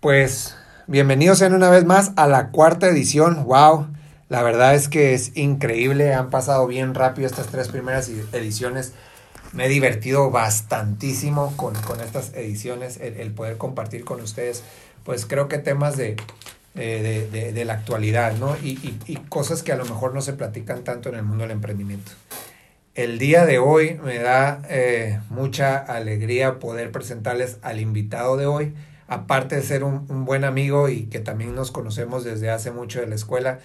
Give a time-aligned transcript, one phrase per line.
[0.00, 0.56] Pues
[0.86, 3.44] bienvenidos sean una vez más a la cuarta edición.
[3.44, 3.88] ¡Wow!
[4.30, 6.14] La verdad es que es increíble.
[6.14, 8.94] Han pasado bien rápido estas tres primeras ediciones.
[9.52, 14.62] Me he divertido bastantísimo con, estas ediciones, el, poder compartir con ustedes,
[15.04, 16.16] pues creo que temas de,
[16.72, 18.56] de, la actualidad, ¿no?
[18.56, 21.50] Y, y, cosas que a lo mejor no se platican tanto en el mundo del
[21.50, 22.12] emprendimiento.
[22.94, 28.72] El día de hoy me da eh, mucha alegría poder presentarles al invitado de hoy
[29.10, 33.08] aparte de ser un, buen amigo y que también nos conocemos desde hace mucho de
[33.08, 33.58] la escuela,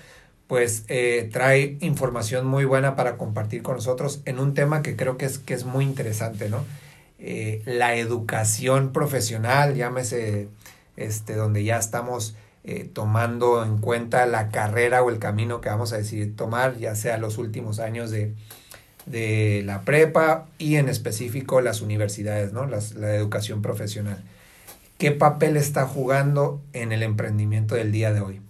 [0.48, 5.18] pues eh, trae información muy buena para compartir con nosotros en un tema que creo
[5.18, 6.66] que es, que es muy interesante, ¿no?
[7.20, 10.48] Eh, la educación profesional, llámese,
[10.98, 15.94] este, donde ya estamos eh, tomando en cuenta la carrera o el camino que vamos
[15.94, 18.34] a decidir tomar, ya sea los últimos años de,
[19.06, 22.66] de la prepa y en específico las universidades, ¿no?
[22.66, 24.24] Las, la educación profesional
[24.98, 28.42] qué papel está jugando en el emprendimiento del día de hoy.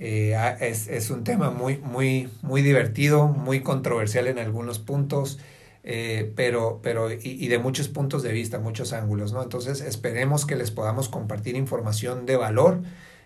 [0.00, 5.40] Eh, es, un tema muy, muy, muy divertido, muy controversial en algunos puntos,
[5.82, 9.42] eh, pero, pero y, de muchos puntos de vista, muchos ángulos, ¿no?
[9.42, 12.82] Entonces esperemos que les podamos compartir información de valor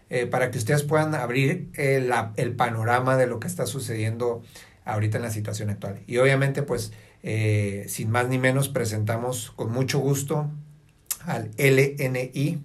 [0.08, 4.42] eh, para que ustedes puedan abrir el panorama de lo que está sucediendo
[4.86, 6.00] ahorita en la situación actual.
[6.06, 6.92] Y obviamente, pues,
[7.86, 10.50] sin más ni menos, presentamos con mucho gusto
[11.26, 12.58] al LNI,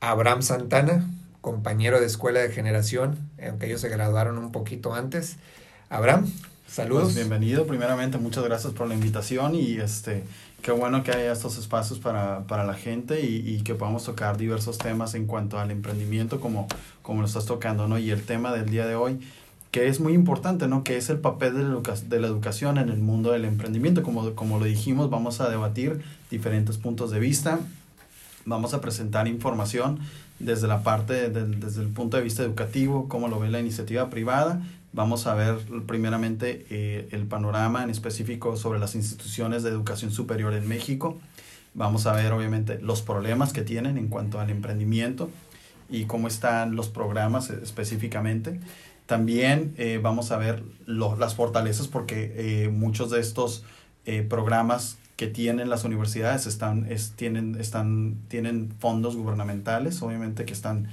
[0.00, 1.08] Abraham Santana,
[1.40, 5.36] compañero de escuela de generación, aunque ellos se graduaron un poquito antes.
[5.88, 6.30] Abraham,
[6.66, 7.04] saludos.
[7.04, 10.24] Pues bienvenido, primeramente muchas gracias por la invitación y este,
[10.62, 14.36] qué bueno que haya estos espacios para, para la gente y, y, que podamos tocar
[14.36, 16.68] diversos temas en cuanto al emprendimiento como,
[17.02, 17.98] como lo estás tocando, ¿no?
[17.98, 19.20] Y el tema del día de hoy
[19.70, 20.82] que es muy importante, ¿no?
[20.82, 24.02] Que es el papel de la, educación en el mundo del emprendimiento.
[24.02, 27.60] Como, como lo dijimos, vamos a debatir diferentes puntos de vista
[28.50, 30.00] Vamos a presentar información
[30.40, 34.60] desde la parte, desde el punto de vista educativo, cómo lo ve la iniciativa privada.
[34.92, 40.52] Vamos a ver primeramente eh, el panorama en específico sobre las instituciones de educación superior
[40.52, 41.16] en México.
[41.74, 45.30] Vamos a ver obviamente los problemas que tienen en cuanto al emprendimiento
[45.88, 48.58] y cómo están los programas específicamente.
[49.06, 53.62] También eh, vamos a ver las fortalezas porque eh, muchos de estos
[54.28, 60.88] programas que tienen las universidades están, es, tienen, están, tienen fondos gubernamentales, obviamente que están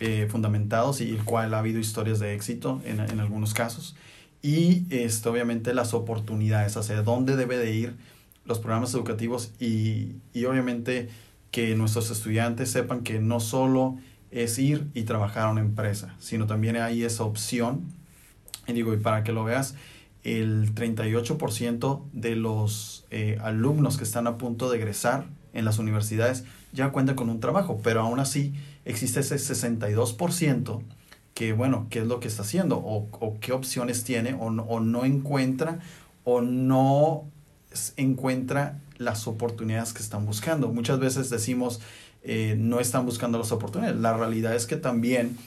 [0.00, 3.94] eh, fundamentados y el cual ha habido historias de éxito en, en algunos casos.
[4.42, 7.94] Y esto, obviamente las oportunidades, hacia dónde debe de ir
[8.44, 11.08] los programas educativos y, y obviamente
[11.52, 13.98] que nuestros estudiantes sepan que no solo
[14.32, 17.82] es ir y trabajar a una empresa, sino también hay esa opción.
[18.66, 19.76] Y digo, y para que lo veas,
[20.24, 26.44] el 38% de los eh, alumnos que están a punto de egresar en las universidades
[26.72, 28.54] ya cuentan con un trabajo, pero aún así
[28.84, 30.82] existe ese 62%
[31.34, 32.76] que, bueno, ¿qué es lo que está haciendo?
[32.76, 35.78] O, qué opciones tiene, o no, o no encuentra,
[36.24, 37.24] o no
[37.96, 40.68] encuentra las oportunidades que están buscando.
[40.68, 41.80] Muchas veces decimos,
[42.22, 43.98] eh, no están buscando las oportunidades.
[43.98, 45.38] La realidad es que también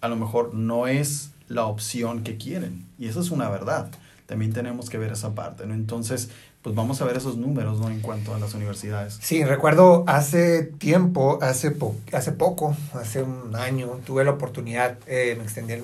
[0.00, 2.86] a lo mejor no es la opción que quieren.
[2.98, 3.90] Y eso es una verdad
[4.30, 5.74] también tenemos que ver esa parte, ¿no?
[5.74, 6.30] Entonces,
[6.62, 7.90] pues vamos a ver esos números, ¿no?
[7.90, 9.18] En cuanto a las universidades.
[9.20, 11.74] Sí, recuerdo hace tiempo, hace,
[12.12, 15.74] hace poco, hace un año, tuve la oportunidad, eh, me extendí,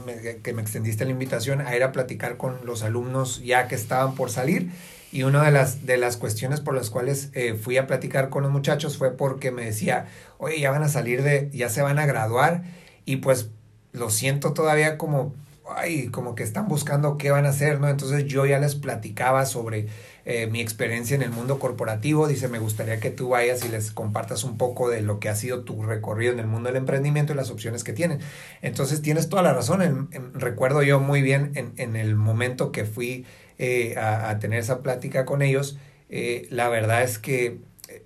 [0.44, 4.14] que me extendiste la invitación a ir a platicar con los alumnos ya que estaban
[4.14, 4.70] por salir.
[5.10, 8.44] Y una de las, de las cuestiones por las cuales eh, fui a platicar con
[8.44, 10.06] los muchachos fue porque me decía,
[10.38, 12.62] oye, ya van a salir de, ya se van a graduar.
[13.06, 13.48] Y pues
[13.90, 15.34] lo siento todavía como
[15.74, 17.88] ay, como que están buscando qué van a hacer, ¿no?
[17.88, 19.86] Entonces yo ya les platicaba sobre
[20.24, 22.28] eh, mi experiencia en el mundo corporativo.
[22.28, 25.36] Dice, me gustaría que tú vayas y les compartas un poco de lo que ha
[25.36, 28.20] sido tu recorrido en el mundo del emprendimiento y las opciones que tienen.
[28.62, 30.10] Entonces tienes toda la razón.
[30.34, 33.26] recuerdo yo muy bien en, en el momento que fui
[33.58, 35.78] eh, a, tener esa plática con ellos,
[36.10, 37.58] eh, la verdad es que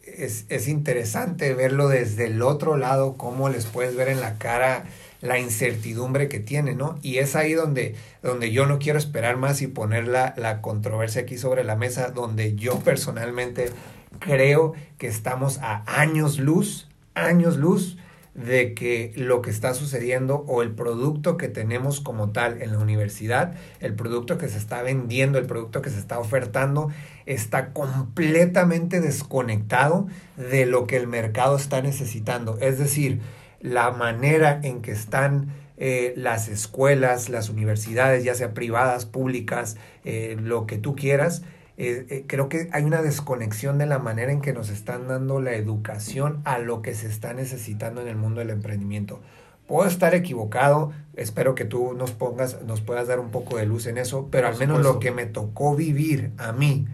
[0.05, 4.85] es, es interesante verlo desde el otro lado, cómo les puedes ver en la cara
[5.21, 6.99] la incertidumbre que tiene, ¿no?
[7.03, 11.23] Y es ahí donde, donde yo no quiero esperar más y poner la, la controversia
[11.23, 13.71] aquí sobre la mesa, donde yo personalmente
[14.19, 17.97] creo que estamos a años luz, años luz
[18.35, 22.79] de que lo que está sucediendo o el producto que tenemos como tal en la
[22.79, 26.91] universidad, el producto que se está vendiendo, el producto que se está ofertando,
[27.27, 30.07] está completamente desconectado
[30.37, 32.57] de lo que el mercado está necesitando.
[32.61, 33.21] Es decir,
[33.61, 40.37] la manera en que están eh, las escuelas, las universidades, ya sea privadas, públicas, eh,
[40.41, 41.43] lo que tú quieras,
[41.83, 45.55] eh, creo que hay una desconexión de la manera en que nos están dando la
[45.55, 49.21] educación a lo que se está necesitando en el mundo del emprendimiento.
[49.67, 53.87] Puedo estar equivocado, espero que tú nos pongas, nos puedas dar un poco de luz
[53.87, 56.87] en eso, pero al menos lo que me tocó vivir a mí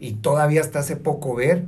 [0.00, 1.64] y todavía hasta hace poco ver,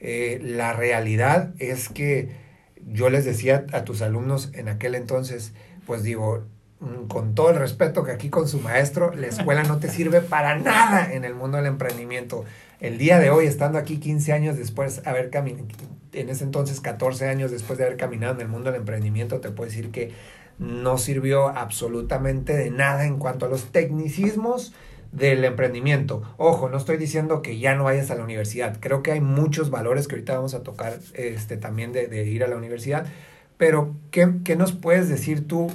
[0.00, 2.41] eh, la realidad es que
[2.86, 5.52] yo les decía a tus alumnos en aquel entonces,
[5.86, 6.44] pues digo,
[6.80, 10.20] mm, con todo el respeto que aquí con su maestro, la escuela no te sirve
[10.20, 12.44] para nada en el mundo del emprendimiento.
[12.80, 15.66] El día de hoy, estando aquí 15 años después, haber caminado,
[16.12, 19.50] en ese entonces 14 años después de haber caminado en el mundo del emprendimiento, te
[19.50, 20.12] puedo decir que
[20.58, 24.72] no sirvió absolutamente de nada en cuanto a los tecnicismos
[25.12, 26.22] del emprendimiento.
[26.38, 28.78] Ojo, no estoy diciendo que ya no vayas a la universidad.
[28.80, 32.48] Creo que hay muchos valores que ahorita vamos a tocar este, también de, ir a
[32.48, 33.06] la universidad.
[33.58, 35.70] Pero, ¿qué, ¿qué, nos puedes decir tú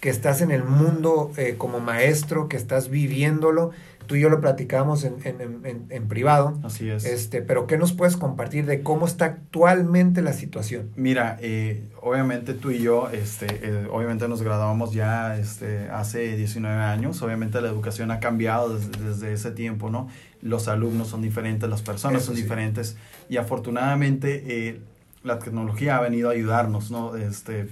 [0.00, 3.70] que estás en el mundo eh, como maestro, que estás viviéndolo?
[4.06, 6.58] Tú y yo lo platicamos en, en, en, privado.
[6.62, 7.04] Así es.
[7.04, 10.90] Este, pero ¿qué nos puedes compartir de cómo está actualmente la situación?
[10.96, 16.74] Mira, eh, obviamente tú y yo, este, eh, obviamente nos graduamos ya este, hace 19
[16.82, 17.22] años.
[17.22, 20.08] Obviamente la educación ha cambiado desde, ese tiempo, ¿no?
[20.40, 22.96] Los alumnos son diferentes, las personas son diferentes.
[23.28, 24.80] Y afortunadamente eh,
[25.22, 27.16] la tecnología ha venido a ayudarnos, ¿no?
[27.16, 27.68] Este,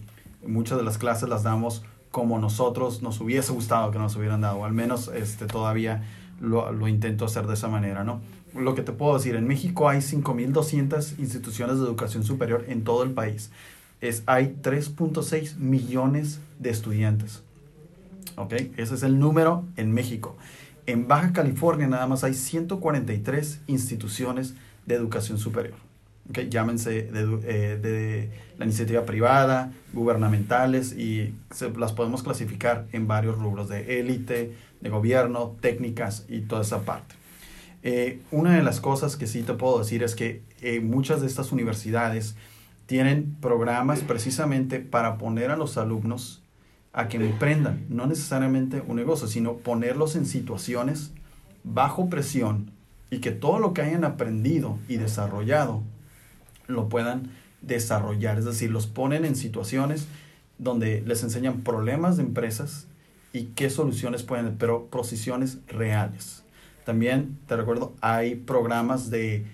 [0.47, 4.65] muchas de las clases las damos como nosotros nos hubiese gustado que nos hubieran dado,
[4.65, 6.03] al menos este, todavía
[6.41, 8.21] lo, lo intento hacer de esa manera, ¿no?
[8.55, 13.05] Lo que te puedo decir, en México hay 5.200 instituciones de educación superior en todo
[13.05, 13.51] el país.
[14.01, 17.43] Es, hay 3.6 millones de estudiantes.
[18.37, 18.55] ¿Ok?
[18.77, 20.37] Ese es el número en México.
[20.87, 24.55] En Baja California nada más hay 143 instituciones
[24.87, 25.77] de educación superior.
[26.31, 26.49] ¿Okay?
[26.49, 31.35] Llámense de, eh, de, la iniciativa privada, gubernamentales y
[31.77, 37.15] las podemos clasificar en varios rubros de élite, de gobierno, técnicas y toda esa parte.
[37.83, 41.27] Eh, una de las cosas que sí te puedo decir es que eh, muchas de
[41.27, 42.35] estas universidades
[42.87, 46.43] tienen programas precisamente para poner a los alumnos
[46.93, 51.13] a que emprendan, no necesariamente un negocio, sino ponerlos en situaciones
[51.63, 52.73] bajo presión
[53.11, 55.83] y que todo lo que hayan aprendido y desarrollado
[56.67, 57.31] lo puedan
[57.63, 60.07] desarrollar, es decir, los ponen en situaciones
[60.59, 62.87] donde les enseñan problemas de empresas
[63.33, 66.45] y qué soluciones pueden, pero posiciones reales.
[66.85, 69.47] También, te recuerdo, hay programas de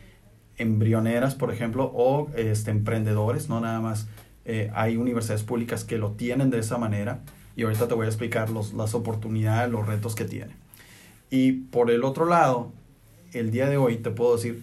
[0.57, 4.09] embrioneras, por ejemplo, o este, emprendedores, no nada más.
[4.45, 7.21] Eh, hay universidades públicas que lo tienen de esa manera
[7.57, 10.57] y ahorita te voy a explicar los, las oportunidades, los retos que tienen.
[11.31, 12.73] Y por el otro lado,
[13.33, 14.63] el día de hoy te puedo decir,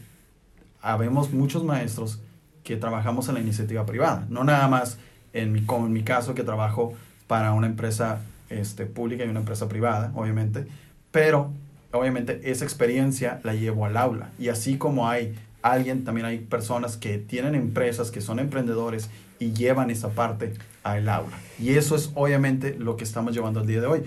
[0.81, 2.21] habemos muchos maestros
[2.63, 4.97] que trabajamos en la iniciativa privada, no nada más
[5.33, 6.93] en mi, como en mi caso que trabajo
[7.27, 8.21] para una empresa
[8.59, 10.65] este, pública y una empresa privada, obviamente,
[11.11, 11.51] pero
[11.91, 14.31] obviamente esa experiencia la llevo al aula.
[14.39, 19.09] Y así como hay alguien, también hay personas que tienen empresas, que son emprendedores
[19.39, 20.53] y llevan esa parte
[20.83, 21.37] al aula.
[21.59, 24.03] Y eso es obviamente lo que estamos llevando al día de hoy.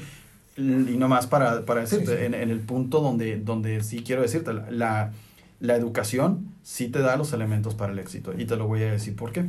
[0.58, 5.12] Y no más para, para decirte, En, el punto donde, donde sí quiero decirte, la,
[5.60, 8.32] la, educación sí te da los elementos para el éxito.
[8.36, 9.44] Y te lo voy a decir por qué.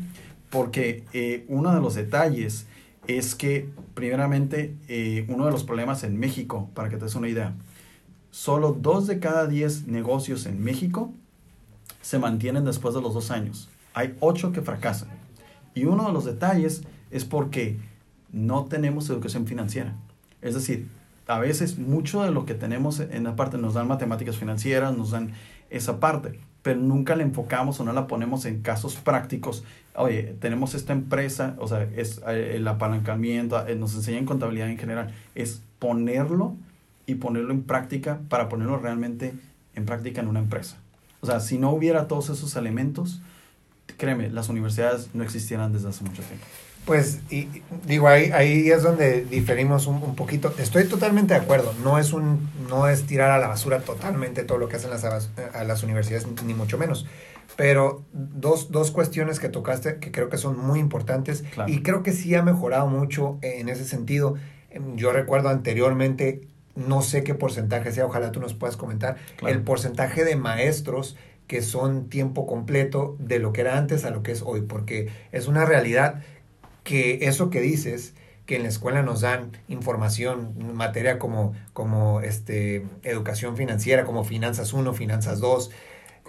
[0.50, 2.66] Porque eh, uno de los detalles
[3.08, 7.30] es que, primeramente, eh, uno de los problemas en México, para que te des una
[7.30, 7.54] idea,
[8.32, 11.12] solo dos de cada diez negocios en México
[12.02, 13.70] se mantienen después de los dos años.
[13.94, 15.10] Hay ocho que fracasan.
[15.74, 17.78] Y uno de los detalles es porque
[18.32, 19.96] no tenemos educación financiera.
[20.42, 20.88] Es decir,
[21.28, 25.12] a veces mucho de lo que tenemos en la parte nos dan matemáticas financieras, nos
[25.12, 25.34] dan
[25.70, 29.64] esa parte, pero nunca la enfocamos o no la ponemos en casos prácticos.
[29.96, 34.78] Oye, tenemos esta empresa, o sea, es eh, el apalancamiento, eh, nos enseñan contabilidad en
[34.78, 36.58] general, es ponerlo
[37.06, 39.34] y ponerlo en práctica para ponerlo realmente
[39.76, 40.76] en práctica en una empresa.
[41.22, 43.22] O sea, si no hubiera todos esos elementos,
[43.96, 46.46] créeme, las universidades no existieran desde hace mucho tiempo.
[46.88, 47.50] Pues, y,
[47.86, 50.54] digo, ahí, ahí es donde diferimos un, un, poquito.
[50.58, 51.74] Estoy totalmente de acuerdo.
[51.84, 55.04] No es, un, no es tirar a la basura totalmente todo lo que hacen las,
[55.04, 57.06] a las universidades, ni mucho menos.
[57.58, 62.14] Pero dos, dos cuestiones que tocaste que creo que son muy importantes y creo que
[62.14, 64.36] sí ha mejorado mucho en ese sentido.
[64.96, 70.24] Yo recuerdo anteriormente, no sé qué porcentaje sea, ojalá tú nos puedas comentar, el porcentaje
[70.24, 71.18] de maestros
[71.48, 75.10] que son tiempo completo de lo que era antes a lo que es hoy, porque
[75.32, 76.22] es una realidad
[76.88, 78.14] que eso que dices,
[78.46, 84.72] que en la escuela nos dan información, materia como, como este, educación financiera, como finanzas
[84.72, 85.70] 1, finanzas 2.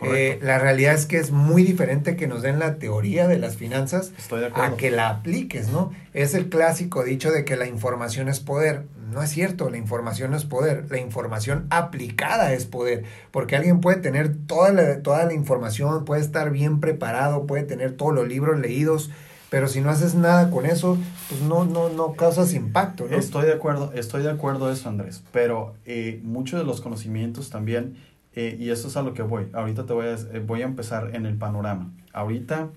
[0.03, 3.57] Eh, la realidad es que es muy diferente que nos den la teoría de las
[3.57, 4.13] finanzas
[4.55, 5.93] a que la apliques, ¿no?
[6.13, 8.87] Es el clásico dicho de que la información es poder.
[9.13, 13.81] no es cierto, la información no es poder, la información aplicada es poder, porque alguien
[13.81, 18.27] puede tener toda la, toda la información, puede estar bien preparado, puede tener todos los
[18.27, 19.11] libros leídos,
[19.51, 23.07] pero si no haces nada con eso, pues no, no, no causas impacto.
[23.09, 27.97] Estoy de acuerdo, estoy de acuerdo eso, Andrés, pero eh, muchos de los conocimientos también,
[28.35, 30.67] eh, y eso es a lo que voy, ahorita te voy a, eh, voy a
[30.67, 32.69] empezar en el panorama, ahorita,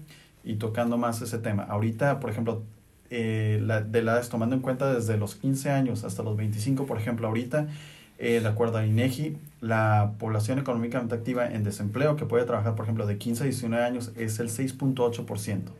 [0.43, 2.63] y tocando más ese tema, ahorita, por ejemplo,
[3.13, 6.97] eh, la, de edades, tomando en cuenta desde los 15 años hasta los 25, por
[6.97, 7.67] ejemplo, ahorita,
[8.19, 12.85] eh, de acuerdo a INEGI, la población económicamente activa en desempleo que puede trabajar, por
[12.85, 15.73] ejemplo, de 15 a 19 años es el 6.8%.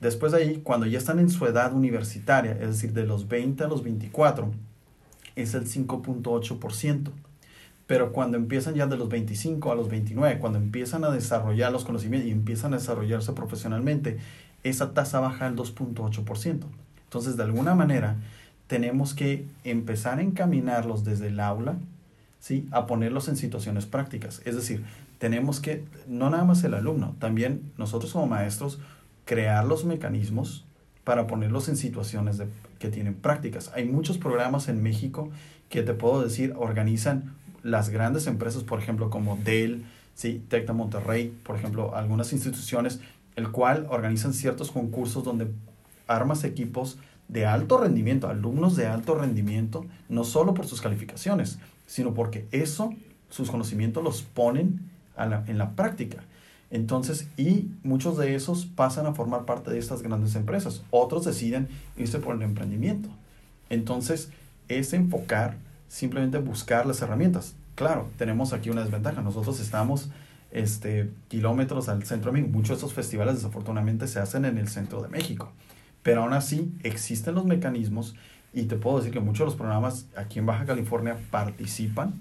[0.00, 3.64] Después de ahí, cuando ya están en su edad universitaria, es decir, de los 20
[3.64, 4.50] a los 24,
[5.36, 7.10] es el 5.8%.
[7.86, 11.84] Pero cuando empiezan ya de los 25 a los 29, cuando empiezan a desarrollar los
[11.84, 14.18] conocimientos y empiezan a desarrollarse profesionalmente,
[14.64, 16.64] esa tasa baja al 2.8%.
[17.04, 18.16] Entonces, de alguna manera,
[18.66, 21.76] tenemos que empezar a encaminarlos desde el aula,
[22.40, 22.66] ¿sí?
[22.72, 24.42] A ponerlos en situaciones prácticas.
[24.44, 24.84] Es decir,
[25.18, 28.80] tenemos que, no nada más el alumno, también nosotros como maestros,
[29.26, 30.64] crear los mecanismos
[31.04, 32.46] para ponerlos en situaciones de,
[32.78, 33.70] que tienen prácticas.
[33.74, 35.30] Hay muchos programas en México
[35.68, 40.42] que te puedo decir organizan las grandes empresas, por ejemplo, como Dell, ¿sí?
[40.48, 43.00] Tecta Monterrey, por ejemplo, algunas instituciones
[43.36, 45.48] el cual organizan ciertos concursos donde
[46.06, 52.14] armas equipos de alto rendimiento, alumnos de alto rendimiento, no solo por sus calificaciones, sino
[52.14, 52.94] porque eso,
[53.28, 54.80] sus conocimientos los ponen
[55.18, 56.24] en la práctica.
[56.70, 60.82] Entonces, y muchos de esos pasan a formar parte de estas grandes empresas.
[60.90, 63.08] Otros deciden irse por el emprendimiento.
[63.70, 64.30] Entonces,
[64.68, 65.56] es enfocar,
[65.88, 67.54] simplemente buscar las herramientas.
[67.76, 69.22] Claro, tenemos aquí una desventaja.
[69.22, 70.10] Nosotros estamos
[70.50, 72.52] este, kilómetros al centro de México.
[72.56, 75.52] Muchos de estos festivales desafortunadamente se hacen en el centro de México.
[76.02, 78.14] Pero aún así existen los mecanismos
[78.52, 82.14] y te puedo decir que muchos de los programas aquí en Baja California participan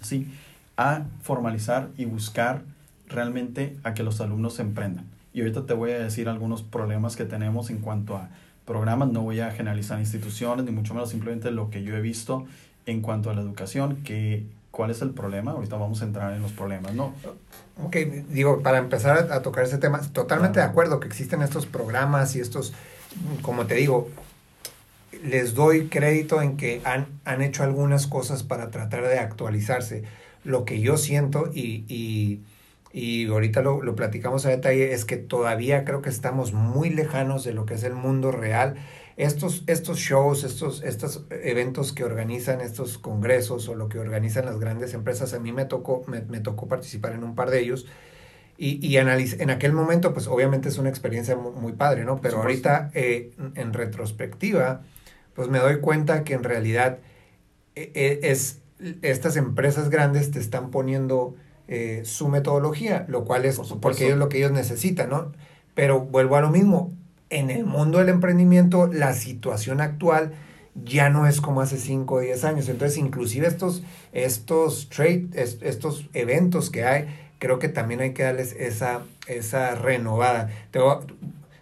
[0.00, 0.32] ¿sí?
[0.76, 2.62] a formalizar y buscar
[3.08, 5.06] realmente a que los alumnos se emprendan.
[5.32, 8.30] Y ahorita te voy a decir algunos problemas que tenemos en cuanto a
[8.64, 9.10] programas.
[9.10, 12.46] No voy a generalizar instituciones, ni mucho menos simplemente lo que yo he visto
[12.86, 15.52] en cuanto a la educación, que cuál es el problema.
[15.52, 17.14] Ahorita vamos a entrar en los problemas, ¿no?
[17.82, 17.96] Ok,
[18.30, 22.40] digo, para empezar a, tocar ese tema, totalmente de acuerdo que existen estos programas y
[22.40, 22.72] estos,
[23.42, 24.08] como te digo,
[25.24, 30.04] les doy crédito en que han, han hecho algunas cosas para tratar de actualizarse.
[30.44, 32.40] Lo que yo siento y, y,
[32.94, 37.44] y ahorita lo, lo platicamos a detalle es que todavía creo que estamos muy lejanos
[37.44, 38.76] de lo que es el mundo real
[39.16, 44.58] estos, estos shows, estos, estos eventos que organizan estos congresos o lo que organizan las
[44.58, 47.86] grandes empresas, a mí me tocó, me, tocó participar en un par de ellos.
[48.56, 52.20] Y, y en aquel momento, pues obviamente es una experiencia muy, padre, ¿no?
[52.20, 54.82] Pero ahorita, eh, en retrospectiva,
[55.34, 56.98] pues me doy cuenta que en realidad
[57.74, 58.62] e, e, es,
[59.02, 61.34] estas empresas grandes te están poniendo
[61.68, 65.32] eh, su metodología, lo cual es porque es lo que ellos necesitan, ¿no?
[65.74, 66.92] Pero vuelvo a lo mismo,
[67.30, 70.32] en el mundo del emprendimiento la situación actual
[70.74, 72.68] ya no es como hace 5 o 10 años.
[72.68, 77.06] Entonces, inclusive estos, estos trade, estos eventos que hay,
[77.38, 80.50] creo que también hay que darles esa, esa renovada.
[80.70, 80.80] Te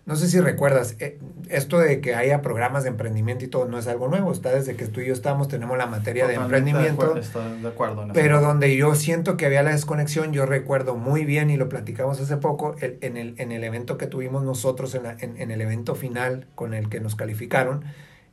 [0.05, 1.19] no sé si recuerdas, eh,
[1.49, 4.75] esto de que haya programas de emprendimiento y todo no es algo nuevo, está desde
[4.75, 7.15] que tú y yo estamos, tenemos la materia de emprendimiento.
[7.15, 11.57] De acuerdo, pero donde yo siento que había la desconexión, yo recuerdo muy bien y
[11.57, 15.51] lo platicamos hace poco, en, el, en el evento que tuvimos nosotros, en, la, en,
[15.51, 17.85] el evento final con el que nos calificaron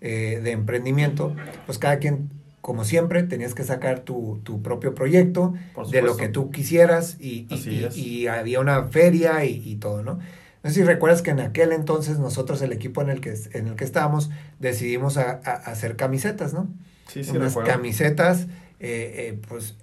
[0.02, 1.36] eh, de emprendimiento,
[1.68, 5.54] pues cada quien como siempre, tenías que sacar tu, tu propio proyecto
[5.92, 10.20] de lo que tú quisieras y, y, y, había una feria y, y todo, ¿no?
[10.64, 13.68] No sé si recuerdas que en aquel entonces nosotros, el equipo en el que, en
[13.68, 16.68] el que estábamos, decidimos a, hacer camisetas, ¿no?
[17.08, 18.48] Sí, sí, Unas camisetas,
[18.80, 19.76] eh, eh, pues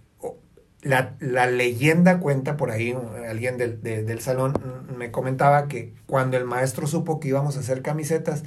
[0.82, 2.94] la, la, leyenda cuenta por ahí,
[3.28, 4.52] alguien del, del salón
[4.96, 8.44] me comentaba que cuando el maestro supo que íbamos a hacer camisetas,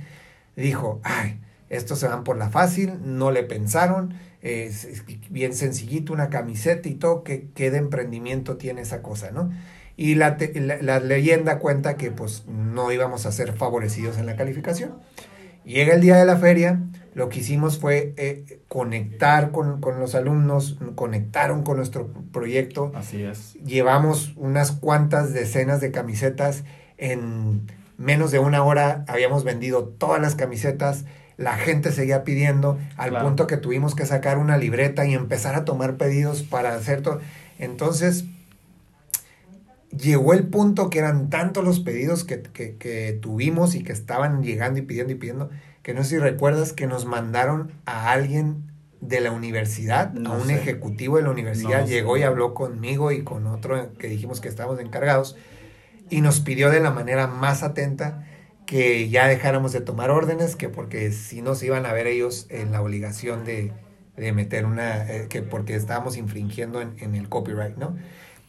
[0.56, 6.30] dijo, ay, estos se van por la fácil, no le pensaron, es bien sencillito, una
[6.30, 9.52] camiseta y todo, ¿qué, qué de emprendimiento tiene esa cosa, ¿no?
[10.02, 10.38] Y la,
[10.82, 14.94] la, leyenda cuenta que pues no íbamos a ser favorecidos en la calificación.
[15.66, 16.80] Llega el día de la feria,
[17.16, 22.94] lo que hicimos fue eh, conectar con, con, los alumnos, conectaron con nuestro proyecto.
[22.96, 23.56] Así es.
[23.56, 26.64] Llevamos unas cuantas decenas de camisetas.
[26.98, 31.04] En menos de una hora habíamos vendido todas las camisetas.
[31.36, 35.66] La gente seguía pidiendo al punto que tuvimos que sacar una libreta y empezar a
[35.66, 37.20] tomar pedidos para hacer todo.
[37.58, 38.24] Entonces,
[39.92, 44.44] llegó el punto que eran tantos los pedidos que, que, que, tuvimos y que estaban
[44.44, 45.50] llegando y pidiendo y pidiendo,
[45.82, 48.70] que no sé si recuerdas que nos mandaron a alguien
[49.02, 53.48] de la universidad, a un ejecutivo de la universidad, llegó y habló conmigo y con
[53.48, 55.38] otro que dijimos que estábamos encargados
[56.10, 58.26] y nos pidió de la manera más atenta
[58.66, 62.72] que ya dejáramos de tomar órdenes, que porque si nos iban a ver ellos en
[62.72, 63.74] la obligación de,
[64.16, 67.96] de meter una, eh, que porque estábamos infringiendo en, en, el copyright, ¿no?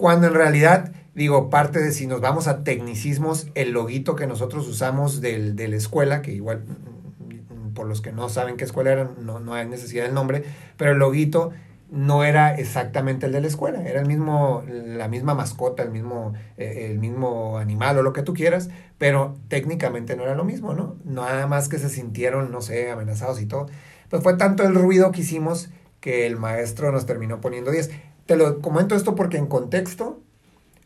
[0.01, 4.67] Cuando en realidad, digo, parte de si nos vamos a tecnicismos, el loguito que nosotros
[4.67, 8.93] usamos del, de la escuela, que igual, mm, por los que no saben qué escuela
[8.93, 10.43] era, no, no hay necesidad del nombre,
[10.79, 11.51] pero el loguito
[11.91, 16.33] no era exactamente el de la escuela, era el mismo, la misma mascota, el mismo,
[16.57, 20.73] eh, el mismo animal o lo que tú quieras, pero técnicamente no era lo mismo,
[20.73, 20.97] ¿no?
[21.05, 23.67] Nada más que se sintieron, no sé, amenazados y todo.
[24.09, 25.69] Pues fue tanto el ruido que hicimos
[26.01, 27.91] que el maestro nos terminó poniendo 10.
[28.31, 30.21] Te lo comento esto porque en contexto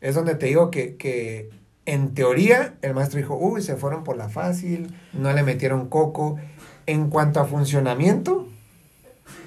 [0.01, 1.51] es donde te digo que, que
[1.85, 6.39] en teoría el maestro dijo, uy, se fueron por la fácil, no le metieron coco.
[6.87, 8.49] En cuanto a funcionamiento,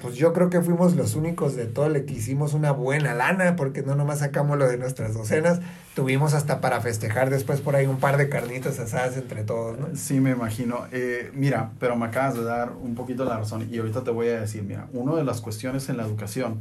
[0.00, 3.56] pues yo creo que fuimos los únicos de todo el que hicimos una buena lana,
[3.56, 5.58] porque no nomás sacamos lo de nuestras docenas,
[5.96, 9.88] tuvimos hasta para festejar después por ahí un par de carnitas asadas entre todos, ¿no?
[9.96, 10.86] Sí, me imagino.
[10.92, 14.28] Eh, mira, pero me acabas de dar un poquito la razón y ahorita te voy
[14.28, 16.60] a decir, mira, una de las cuestiones en la educación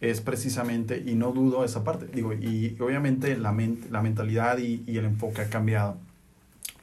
[0.00, 3.56] es precisamente, y no dudo esa parte, digo, y obviamente la,
[3.90, 5.96] la mentalidad y, y el enfoque ha cambiado.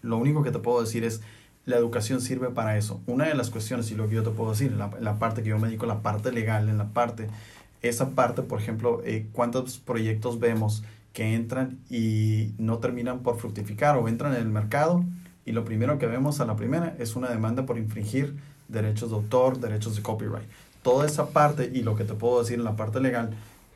[0.02, 1.22] Lo único que te puedo decir es,
[1.66, 3.02] la educación sirve para eso.
[3.06, 5.50] Una de las cuestiones, y lo que yo te puedo decir, la, la parte que
[5.50, 7.28] yo me dedico, la parte legal, en la parte,
[7.82, 13.98] esa parte, por ejemplo, eh, cuántos proyectos vemos que entran y no terminan por fructificar
[13.98, 15.04] o entran en el mercado
[15.46, 18.36] y lo primero que vemos a la primera es una demanda por infringir
[18.68, 20.48] derechos de autor, derechos de copyright.
[20.82, 23.32] Toda esa parte y lo que te puedo decir en la parte legal,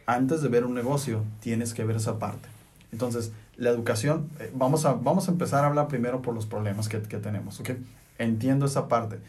[0.05, 2.47] antes de ver un negocio, tienes que ver esa parte.
[2.91, 6.89] Entonces, la educación, eh, vamos, a, vamos a empezar a hablar primero por los problemas
[6.89, 7.71] que, que tenemos, ¿ok?
[8.17, 9.19] Entiendo esa parte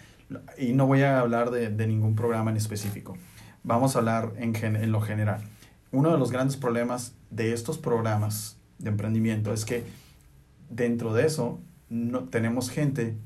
[0.59, 3.17] y no voy a hablar de, de ningún programa en específico.
[3.63, 5.43] Vamos a hablar en, en lo general.
[5.93, 9.85] Uno de los grandes problemas de estos programas de emprendimiento es que
[10.71, 13.17] dentro de eso no, tenemos gente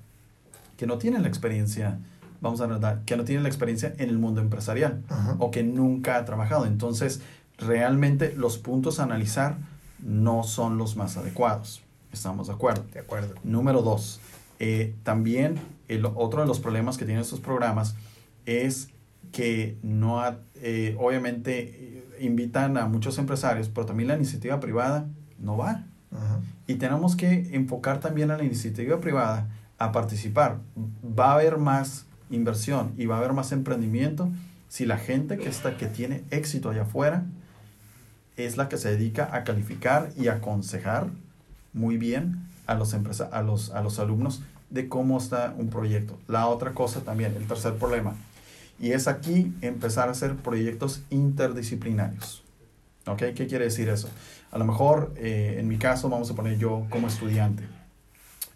[0.76, 1.98] que no tiene la experiencia,
[2.40, 5.02] vamos a verdad, que no tiene la experiencia en el mundo empresarial
[5.38, 6.66] o que nunca ha trabajado.
[6.66, 7.20] Entonces,
[7.58, 9.58] realmente los puntos a analizar
[10.02, 11.82] no son los más adecuados.
[12.12, 12.84] ¿Estamos de acuerdo?
[12.92, 13.34] De acuerdo.
[13.44, 14.20] Número dos,
[14.58, 17.94] eh, también el, otro de los problemas que tienen estos programas
[18.46, 18.88] es
[19.32, 20.22] que no,
[20.56, 25.06] eh, obviamente, eh, invitan a muchos empresarios, pero también la iniciativa privada
[25.38, 25.84] no va.
[26.66, 29.48] Y tenemos que enfocar también a la iniciativa privada
[29.78, 30.58] a participar.
[30.76, 34.30] Va a haber más inversión y va a haber más emprendimiento
[34.68, 37.24] si la gente que está que tiene éxito allá afuera
[38.36, 41.08] es la que se dedica a calificar y aconsejar
[41.72, 46.18] muy bien a los, a los, a los alumnos de cómo está un proyecto.
[46.28, 48.14] La otra cosa también, el tercer problema,
[48.78, 52.42] y es aquí empezar a hacer proyectos interdisciplinarios.
[53.06, 53.18] ¿Ok?
[53.34, 54.08] ¿Qué quiere decir eso?
[54.52, 57.64] A lo mejor, eh, en mi caso, vamos a poner yo como estudiante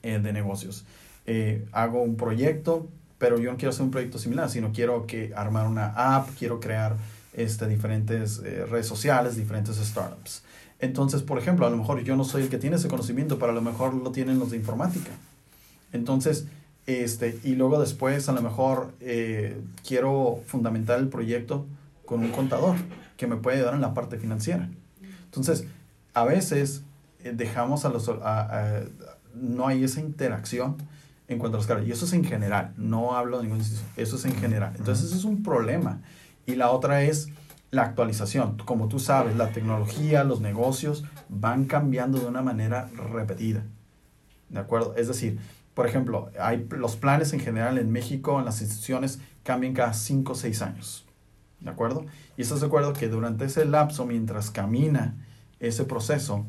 [0.03, 0.85] eh, de negocios.
[1.27, 2.89] Eh, hago un proyecto,
[3.25, 6.61] pero yo no quiero hacer un proyecto similar, sino quiero que armar una app, quiero
[6.61, 6.95] crear
[7.33, 10.43] este, diferentes eh, redes sociales, diferentes startups.
[10.79, 13.53] Entonces, por ejemplo, a lo mejor yo no soy el que tiene ese conocimiento, pero
[13.53, 15.11] a lo mejor lo tienen los de informática.
[15.95, 16.45] Entonces,
[16.87, 19.59] este, y luego después a lo mejor eh,
[19.89, 21.65] quiero fundamentar el proyecto
[22.05, 22.77] con un contador
[23.17, 24.69] que me puede ayudar en la parte financiera.
[25.25, 25.65] Entonces,
[26.13, 26.83] a veces
[27.21, 28.07] eh, dejamos a los...
[29.35, 30.77] no hay esa interacción
[31.29, 31.87] en cuanto a los cargos.
[31.87, 33.63] Y eso es en general, no hablo de ningún
[33.97, 34.75] eso es en general.
[34.77, 36.01] Entonces, eso es un problema
[36.47, 37.29] y la otra es
[37.71, 38.59] la actualización.
[38.65, 43.65] Como tú sabes, la tecnología, los negocios van cambiando de una manera repetida.
[44.49, 44.95] ¿De acuerdo?
[44.97, 45.39] Es decir,
[45.75, 50.33] por ejemplo, hay, los planes en general en México, en las instituciones, cambian cada 5
[50.33, 51.07] o 6 años.
[51.61, 52.07] ¿De acuerdo?
[52.37, 55.17] Y estás de acuerdo que durante ese lapso, mientras camina
[55.61, 56.47] ese proceso,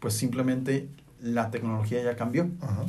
[0.00, 0.88] pues simplemente
[1.20, 2.48] la tecnología ya cambió.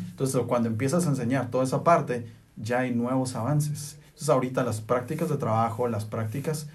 [0.10, 3.98] Entonces, cuando empiezas a enseñar toda esa parte, ya hay nuevos avances.
[4.08, 6.68] Entonces ahorita las prácticas de trabajo, las prácticas,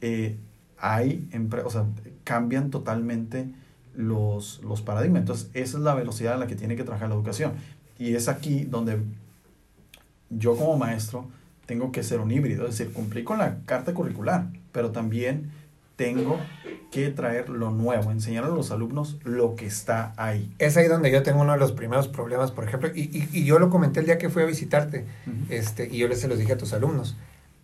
[0.00, 0.36] eh,
[0.78, 1.30] hay,
[1.64, 1.86] o sea,
[2.24, 3.54] cambian totalmente
[3.94, 5.20] los, los paradigmas.
[5.20, 7.52] Entonces esa es la velocidad a la que tiene que trabajar la educación.
[7.98, 8.98] Y es aquí donde
[10.28, 11.28] yo como maestro
[11.66, 15.52] tengo que ser un híbrido, es decir, cumplir con la carta curricular, pero también
[16.02, 16.40] tengo
[16.90, 20.52] que traer lo nuevo, enseñar a los alumnos lo que está ahí.
[20.58, 23.44] Es ahí donde yo tengo uno de los primeros problemas, por ejemplo, y, y, y
[23.44, 25.06] yo lo comenté el día que fui a visitarte,
[25.48, 27.16] este, y yo les se los dije a tus alumnos.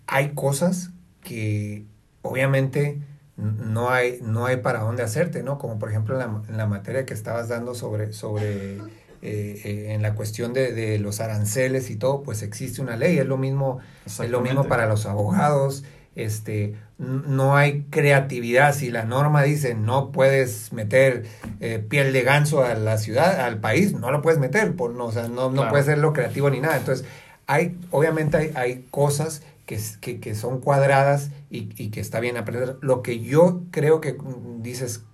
[0.07, 0.90] Hay cosas
[1.22, 1.85] que
[2.22, 3.01] obviamente
[3.37, 5.59] no hay, no hay para dónde hacerte, ¿no?
[5.59, 8.81] Como por ejemplo en la, la materia que estabas dando sobre, sobre eh,
[9.20, 13.27] eh, en la cuestión de, de, los aranceles y todo, pues existe una ley, es
[13.27, 15.83] lo mismo, es lo mismo para los abogados,
[16.14, 21.26] este, no hay creatividad, si la norma dice no puedes meter
[21.61, 25.06] eh, piel de ganso a la ciudad, al país, no lo puedes meter, por, no,
[25.06, 27.06] o sea, no, no puedes ser lo creativo ni nada, entonces
[27.46, 32.37] hay, obviamente hay, hay cosas que, que, que, son cuadradas y, y, que está bien
[32.37, 32.76] aprender.
[32.80, 35.04] Lo que yo creo que mm, dices,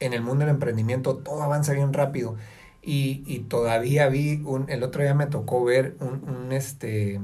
[0.00, 2.36] en el mundo del emprendimiento todo avanza bien rápido.
[2.82, 7.20] Y, y todavía vi, un, el otro día me tocó ver un, un este,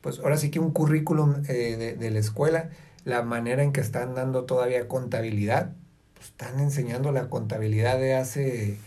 [0.00, 2.70] pues ahora sí que un currículum eh, de, de, la escuela,
[3.04, 5.72] la manera en que están dando todavía contabilidad,
[6.14, 8.78] pues están enseñando la contabilidad de hace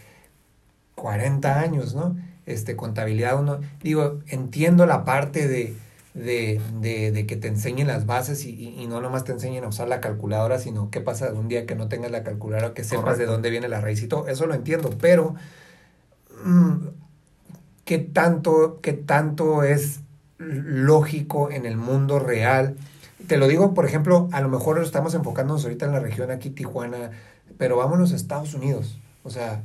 [0.96, 2.16] 40 años, ¿no?
[2.46, 5.76] Este, contabilidad, uno, digo, entiendo la parte de,
[6.14, 9.64] de, de, de, que te enseñen las bases y, y, y, no nomás te enseñen
[9.64, 12.84] a usar la calculadora, sino qué pasa un día que no tengas la calculadora, que
[12.84, 13.22] sepas Correcto.
[13.22, 15.36] de dónde viene la raíz y todo, eso lo entiendo, pero
[16.44, 16.88] mmm,
[17.86, 20.02] ¿qué, tanto, ¿qué tanto es
[20.38, 22.76] lógico en el mundo real?
[23.28, 26.50] Te lo digo, por ejemplo, a lo mejor estamos enfocándonos ahorita en la región aquí,
[26.50, 27.12] Tijuana,
[27.58, 29.62] pero vámonos a Estados Unidos, o sea,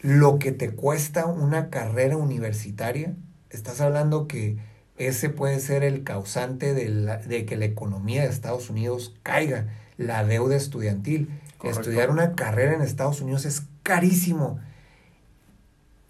[0.00, 3.14] lo que te cuesta una carrera universitaria,
[3.50, 4.56] estás hablando que
[4.96, 9.68] ese puede ser el causante de, la, de, que la economía de Estados Unidos caiga,
[9.96, 11.28] la deuda estudiantil.
[11.58, 11.80] Correcto.
[11.80, 14.58] Estudiar una carrera en Estados Unidos es carísimo.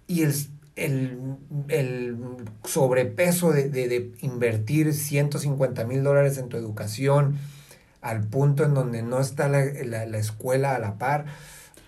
[0.06, 0.34] Y el,
[0.76, 1.36] el,
[1.68, 2.16] el
[2.64, 7.38] sobrepeso de, de, de, invertir 150 mil dólares en tu educación
[8.00, 11.26] al punto en donde no está la, la, la escuela a la par,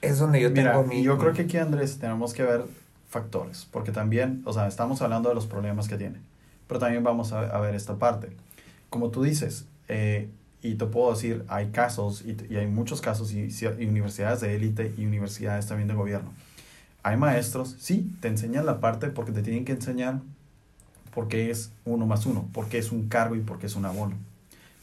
[0.00, 1.02] es donde yo Mira, tengo mi...
[1.02, 2.64] Yo creo que aquí, Andrés, tenemos que ver
[3.08, 6.18] factores, porque también, o sea, estamos hablando de los problemas que tiene
[6.66, 8.28] pero también vamos a, a ver esta parte.
[8.90, 10.28] Como tú dices, eh,
[10.62, 14.54] y te puedo decir, hay casos, y, y hay muchos casos, y, y, universidades de
[14.54, 16.32] élite y universidades también de gobierno.
[17.04, 20.22] Hay maestros, sí, te enseñan la parte porque te tienen que enseñar
[21.14, 24.16] porque es uno más uno, porque es un cargo y porque es un abono.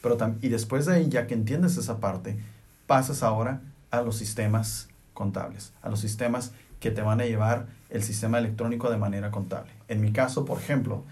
[0.03, 2.37] Pero y después de ahí, ya que entiendes esa parte,
[2.85, 8.03] pasas ahora a los sistemas contables, a los sistemas que te van a llevar el
[8.03, 9.71] sistema electrónico de manera contable.
[9.87, 11.03] En mi caso, por ejemplo,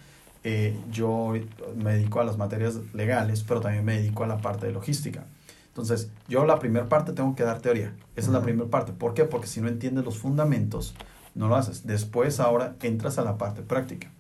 [0.44, 1.34] eh, yo
[1.76, 5.26] me dedico a las materias legales, pero también me dedico a la parte de logística.
[5.70, 7.94] Entonces, yo la primera parte tengo que dar teoría.
[8.16, 8.38] Esa uh -huh.
[8.38, 8.92] es la primera parte.
[8.92, 9.26] ¿Por qué?
[9.26, 10.96] Porque si no entiendes los fundamentos,
[11.36, 11.86] no lo haces.
[11.86, 14.12] Después, ahora entras a la parte práctica.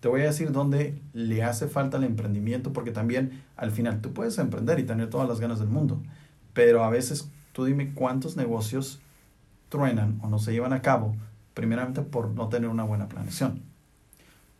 [0.00, 4.12] Te voy a decir dónde le hace falta el emprendimiento, porque también al final tú
[4.12, 6.02] puedes emprender y tener todas las ganas del mundo,
[6.52, 9.00] pero a veces tú dime cuántos negocios
[9.70, 11.16] truenan o no se llevan a cabo,
[11.54, 13.62] primeramente por no tener una buena planeación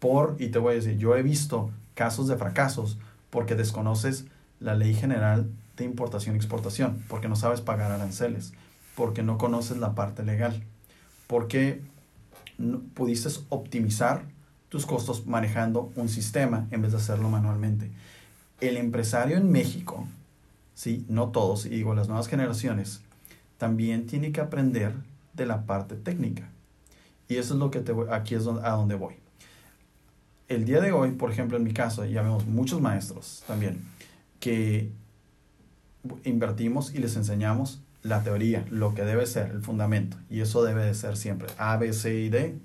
[0.04, 2.98] por, y te voy a decir, yo he visto casos de fracasos
[3.30, 4.26] porque desconoces
[4.60, 8.52] la ley general de importación y exportación, porque no sabes pagar aranceles,
[8.96, 10.62] porque no conoces la parte legal,
[11.26, 11.82] porque
[12.58, 14.24] no, pudiste optimizar
[14.68, 17.90] tus costos manejando un sistema en vez de hacerlo manualmente.
[18.60, 20.06] El empresario en México,
[20.74, 23.02] sí, no todos, y digo las nuevas generaciones,
[23.58, 24.94] también tiene que aprender
[25.32, 26.48] de la parte técnica.
[27.28, 29.16] Y eso es lo que te voy, aquí es a donde voy
[30.48, 33.82] el día de hoy, por ejemplo, en mi caso, ya vemos muchos maestros también
[34.40, 34.90] que
[36.24, 40.16] invertimos y les enseñamos la teoría, lo que debe ser, el fundamento.
[40.30, 42.58] Y eso debe de ser siempre A, B, C y D,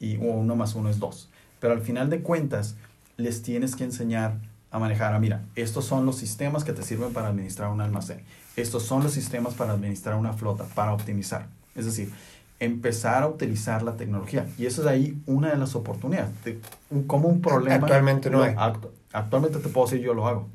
[0.00, 1.30] y uno más uno es dos.
[1.60, 2.76] Pero al final de cuentas,
[3.16, 4.38] les tienes que enseñar
[4.70, 8.22] a manejar, a mira, estos son los sistemas que te sirven para administrar un almacén.
[8.56, 11.46] Estos son los sistemas para administrar una flota, para optimizar.
[11.74, 12.10] Es decir,
[12.58, 14.46] empezar a utilizar la tecnología.
[14.58, 16.30] Y eso es ahí una de las oportunidades.
[16.44, 17.76] De, un, como un problema.
[17.76, 18.54] Actualmente no hay.
[18.56, 20.48] Actu, actualmente te puedo decir, yo lo hago.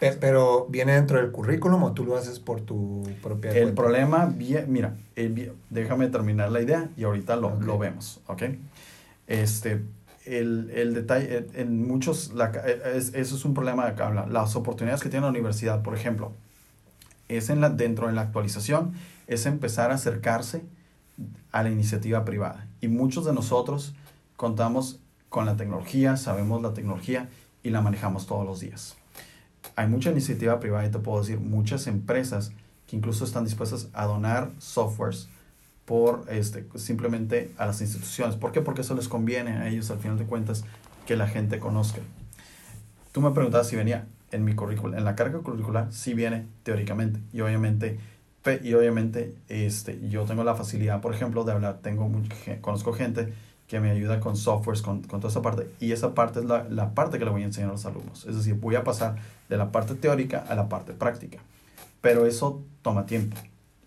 [0.00, 3.82] Pero viene dentro del currículum o tú lo haces por tu propia El cuenta?
[3.82, 7.66] problema, mira, el, déjame terminar la idea y ahorita lo, okay.
[7.66, 8.42] lo vemos, ¿ok?
[9.26, 9.82] Este,
[10.24, 12.50] el, el detalle, en muchos, la,
[12.94, 14.26] es, eso es un problema que habla.
[14.26, 16.32] Las oportunidades que tiene la universidad, por ejemplo,
[17.28, 18.92] es en la, dentro de la actualización,
[19.26, 20.62] es empezar a acercarse
[21.50, 22.68] a la iniciativa privada.
[22.80, 23.94] Y muchos de nosotros
[24.36, 27.28] contamos con la tecnología, sabemos la tecnología
[27.62, 28.97] y la manejamos todos los días.
[29.76, 32.52] Hay mucha iniciativa privada y te puedo decir muchas empresas
[32.86, 35.28] que incluso están dispuestas a donar softwares
[35.84, 38.36] por este, simplemente a las instituciones.
[38.36, 38.60] ¿Por qué?
[38.60, 40.64] Porque eso les conviene a ellos al final de cuentas
[41.06, 42.00] que la gente conozca.
[43.12, 47.20] Tú me preguntabas si venía en mi currículum, en la carga curricular, sí viene teóricamente
[47.32, 47.98] y obviamente
[48.62, 52.10] y obviamente este, yo tengo la facilidad, por ejemplo, de hablar, tengo
[52.62, 53.34] conozco gente
[53.68, 56.64] que me ayuda con softwares, con, con toda esa parte, y esa parte es la,
[56.70, 58.24] la, parte que le voy a enseñar a los alumnos.
[58.26, 59.16] Es decir, voy a pasar
[59.48, 61.38] de la parte teórica a la parte práctica.
[62.00, 63.36] pero eso toma tiempo.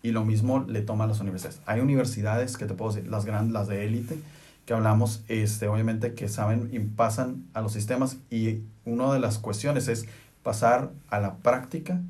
[0.04, 1.62] Y lo mismo le toma a las universidades.
[1.66, 4.18] Hay universidades que te puedo decir, las grandes, las de élite,
[4.66, 9.40] que hablamos, este, obviamente que saben y pasan a los sistemas y una de las
[9.40, 10.06] cuestiones es
[10.44, 12.02] pasar a la práctica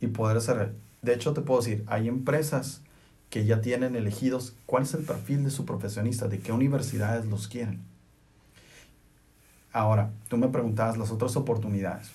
[0.00, 0.74] y poder hacer.
[1.02, 2.82] De hecho, te puedo decir, hay empresas
[3.30, 7.48] que ya tienen elegidos cuál es el perfil de su profesionista, de qué universidades los
[7.48, 7.80] quieren.
[9.72, 12.10] Ahora, tú me preguntabas las otras oportunidades.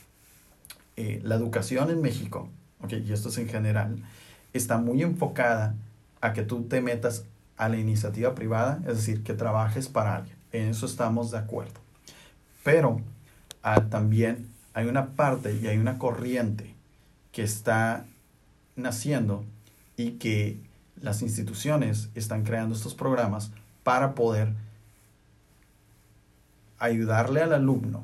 [0.97, 2.49] Eh, la educación en México,
[2.81, 4.03] okay, y esto es en general,
[4.53, 5.75] está muy enfocada
[6.19, 7.23] a que tú te metas
[7.57, 10.35] a la iniciativa privada, es decir, que trabajes para alguien.
[10.51, 11.79] En eso estamos de acuerdo.
[12.63, 12.99] Pero
[13.63, 16.73] ah, también hay una parte y hay una corriente
[17.31, 18.05] que está
[18.75, 19.45] naciendo
[19.95, 20.59] y que
[21.05, 23.51] las instituciones están creando estos programas
[23.83, 24.53] para poder
[26.79, 28.03] ayudarle al alumno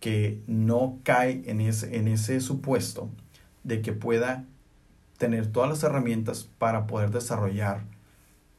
[0.00, 3.08] que no cae en ese, en ese supuesto
[3.62, 4.44] de que pueda
[5.18, 7.84] tener todas las herramientas para poder desarrollar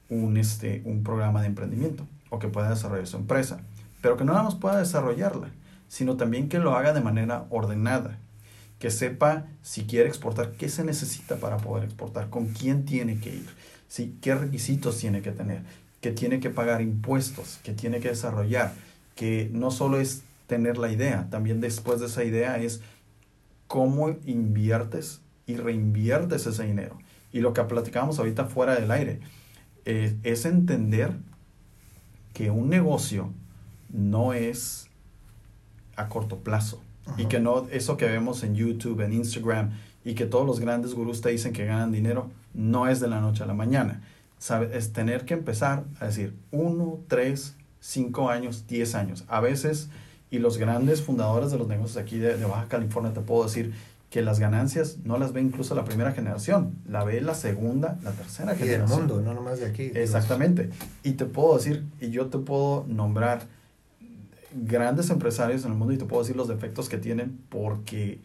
[0.10, 3.60] un, este, un programa de emprendimiento o que pueda desarrollar su empresa,
[4.02, 5.50] pero que no nada más pueda desarrollarla,
[5.90, 8.18] sino también que lo haga de manera ordenada,
[8.80, 13.36] que sepa si quiere exportar, qué se necesita para poder exportar, con quién tiene que
[13.36, 13.50] ir,
[13.94, 14.18] ¿sí?
[14.22, 15.62] qué requisitos tiene que tener,
[16.02, 18.74] que tiene que pagar impuestos, que tiene que desarrollar,
[19.14, 22.82] que no solo es tener la idea, también después de esa idea es
[23.68, 26.98] cómo inviertes y reinviertes ese dinero.
[27.32, 29.20] Y lo que platicamos ahorita fuera del aire,
[29.86, 31.12] eh, es entender
[32.34, 33.32] que un negocio
[33.92, 34.90] no es
[35.96, 36.82] a corto plazo.
[37.18, 39.72] Y que no, eso que vemos en YouTube, en Instagram,
[40.04, 43.22] y que todos los grandes gurús te dicen que ganan dinero, no es de la
[43.22, 44.02] noche a la mañana.
[44.38, 44.78] ¿Sabe?
[44.78, 49.24] Es tener que empezar a decir uno, tres, cinco años, diez años.
[49.28, 49.90] A veces,
[50.32, 53.74] y los grandes fundadores de los negocios aquí de, de Baja California, te puedo decir
[54.10, 58.12] que las ganancias no las ve incluso la primera generación, la ve la segunda, la
[58.12, 58.68] tercera generación.
[58.68, 59.92] Y del mundo, no nomás de aquí.
[59.96, 60.70] Exactamente.
[61.04, 63.48] Y te puedo decir, y yo te puedo nombrar
[64.54, 68.20] grandes empresarios en el mundo y te puedo decir los defectos que tienen porque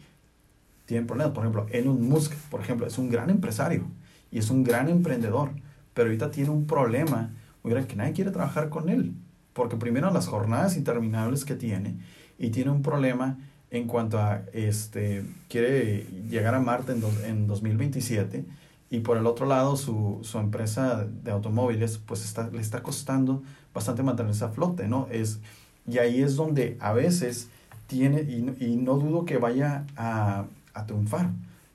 [0.85, 1.33] tienen problemas.
[1.33, 3.85] Por ejemplo, Elon Musk, por ejemplo, es un gran empresario
[4.31, 5.51] y es un gran emprendedor,
[5.93, 7.31] pero ahorita tiene un problema,
[7.63, 9.13] mira, que nadie quiere trabajar con él,
[9.53, 11.97] porque primero las jornadas interminables que tiene
[12.37, 13.37] y tiene un problema
[13.71, 18.45] en cuanto a, este, quiere llegar a Marte en, en 2027
[18.89, 23.43] y por el otro lado su, su empresa de automóviles pues está, le está costando
[23.73, 25.07] bastante mantenerse a flote, ¿no?
[25.11, 25.39] Es,
[25.87, 27.49] y ahí es donde a veces
[27.87, 31.29] tiene, y, y no dudo que vaya a, a triunfar,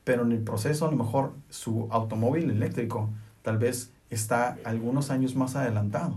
[0.05, 3.09] pero en el proceso a lo mejor su automóvil eléctrico
[3.43, 6.17] tal vez está algunos años más adelantado.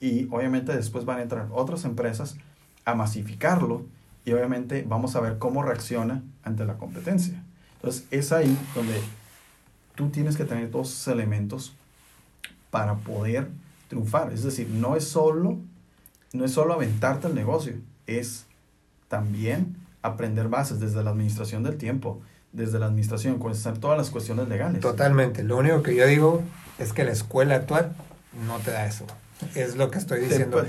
[0.00, 2.36] Y obviamente después van a entrar otras empresas
[2.84, 3.84] a masificarlo
[4.24, 7.42] y obviamente vamos a ver cómo reacciona ante la competencia.
[7.76, 9.00] Entonces es ahí donde
[9.94, 11.74] tú tienes que tener todos esos elementos
[12.70, 13.48] para poder
[13.88, 14.32] triunfar.
[14.32, 15.58] Es decir, no es solo,
[16.32, 17.74] no es solo aventarte el negocio,
[18.06, 18.46] es
[19.08, 22.20] también aprender bases desde la administración del tiempo,
[22.52, 24.80] desde la administración, conocer todas las cuestiones legales.
[24.80, 25.42] Totalmente.
[25.42, 26.42] Lo único que yo digo
[26.78, 27.92] es que la escuela actual
[28.46, 29.06] no te da eso.
[29.54, 30.62] Es lo que estoy diciendo.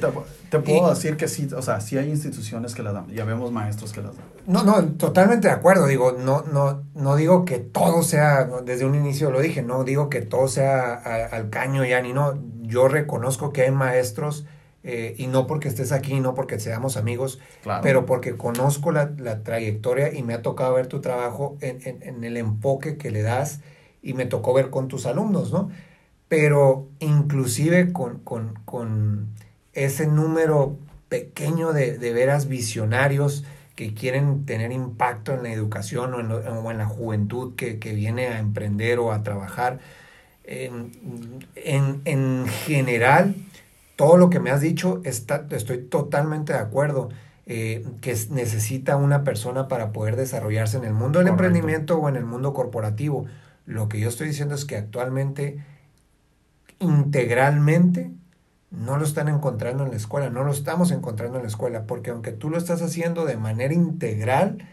[0.50, 3.52] Te, puedo decir que sí, o sea, sí hay instituciones que las dan, ya vemos
[3.52, 4.26] maestros que las dan.
[4.48, 5.86] No, no, totalmente de acuerdo.
[5.88, 10.10] Digo, no, no, no digo que todo sea, desde un inicio lo dije, no digo
[10.10, 12.40] que todo sea al caño ya ni no.
[12.62, 14.46] Yo reconozco que hay maestros,
[14.84, 17.40] eh, y no porque estés aquí, no porque seamos amigos,
[17.82, 22.04] pero porque conozco la, la, trayectoria y me ha tocado ver tu trabajo en, en,
[22.04, 23.62] en el enfoque que le das
[24.02, 25.70] y me tocó ver con tus alumnos, ¿no?
[26.34, 29.28] pero inclusive con, con, con
[29.74, 33.44] ese número pequeño de, de, veras visionarios
[33.76, 37.94] que quieren tener impacto en la educación o en, o en la juventud que, que,
[37.94, 39.78] viene a emprender o a trabajar.
[40.44, 40.92] En,
[41.54, 43.36] en, en, general,
[44.04, 47.10] todo lo que me has dicho, está, estoy totalmente de acuerdo.
[47.46, 51.44] Eh, que necesita una persona para poder desarrollarse en el mundo del Correcto.
[51.44, 53.26] emprendimiento o en el mundo corporativo.
[53.66, 55.62] Lo que yo estoy diciendo es que actualmente
[56.80, 58.12] integralmente,
[58.72, 62.12] no lo están encontrando en la escuela, no lo estamos encontrando en la escuela, porque
[62.12, 64.66] aunque tú lo estás haciendo de manera integral,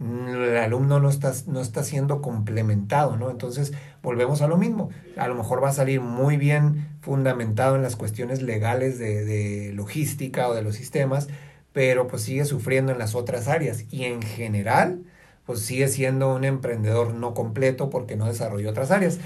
[0.00, 3.30] el alumno no está, no está siendo complementado, ¿no?
[3.30, 4.90] Entonces, volvemos a lo mismo.
[5.16, 9.72] A lo mejor va a salir muy bien fundamentado en las cuestiones legales de, de
[9.72, 11.28] logística o de los sistemas,
[11.72, 13.84] pero pues sigue sufriendo en las otras áreas.
[13.90, 15.00] Y en general,
[15.46, 19.18] pues sigue siendo un emprendedor no completo porque no desarrolló otras áreas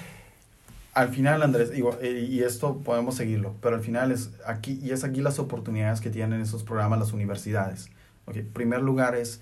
[0.95, 5.05] al final, Andrés, eh, y esto podemos seguirlo, pero al final es aquí, y es
[5.05, 7.89] aquí las oportunidades que tienen esos programas las universidades.
[8.27, 8.43] Okay.
[8.43, 9.41] Primer lugar es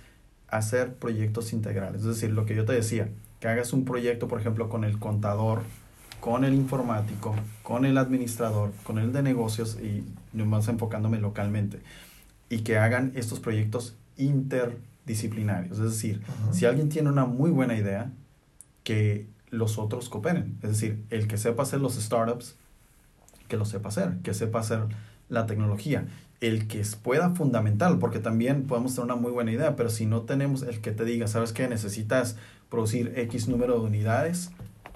[0.51, 3.09] hacer proyectos integrales, es decir, lo que yo te decía,
[3.41, 5.63] que hagas un proyecto, por ejemplo, con el contador,
[6.21, 11.81] con el informático, con el administrador, con el de negocios y más enfocándome localmente,
[12.49, 15.79] y que hagan estos proyectos interdisciplinarios.
[15.79, 18.13] Es decir, si alguien tiene una muy buena idea,
[18.85, 20.59] que los otros cooperen.
[20.63, 22.57] Es decir, el que sepa hacer los startups,
[23.49, 24.81] que lo sepa hacer, que sepa hacer
[25.31, 26.07] la tecnología.
[26.41, 30.23] El que pueda fundamental, porque también podemos tener una muy buena idea, pero si no
[30.23, 31.69] tenemos el que te diga, ¿sabes qué?
[31.69, 32.37] Necesitas
[32.69, 34.51] producir X número de unidades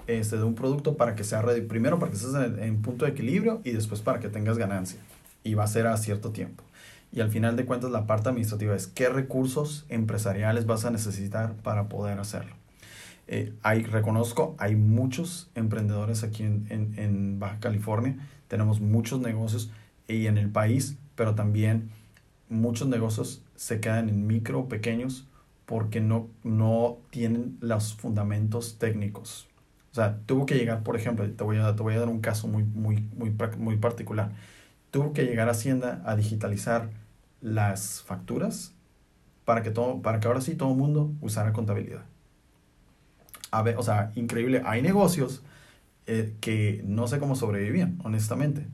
[0.07, 3.61] este, de un producto para que sea primero para que estés en, punto de equilibrio
[3.63, 4.99] y después para que tengas ganancia.
[5.43, 6.63] Y va a ser a cierto tiempo.
[7.11, 11.53] Y al final de cuentas la parte administrativa es qué recursos empresariales vas a necesitar
[11.57, 12.55] para poder hacerlo.
[13.27, 13.53] Eh,
[13.89, 18.17] reconozco, hay muchos emprendedores aquí en, en, en, Baja California,
[18.47, 19.71] tenemos muchos negocios
[20.07, 21.89] y en el país, pero también
[22.49, 25.27] muchos negocios se quedan en micro, pequeños,
[25.65, 29.47] porque no, no tienen los fundamentos técnicos.
[29.91, 32.21] O sea, tuvo que llegar, por ejemplo, te voy a, te voy a dar un
[32.21, 34.31] caso muy, muy, muy, muy particular.
[34.91, 36.89] Tuvo que llegar Hacienda a digitalizar
[37.41, 38.73] las facturas
[39.45, 42.03] para que, todo, para que ahora sí todo el mundo usara contabilidad
[43.77, 44.61] o sea, increíble.
[44.65, 45.41] Hay negocios
[46.07, 48.67] eh, que no sé cómo sobrevivían, honestamente.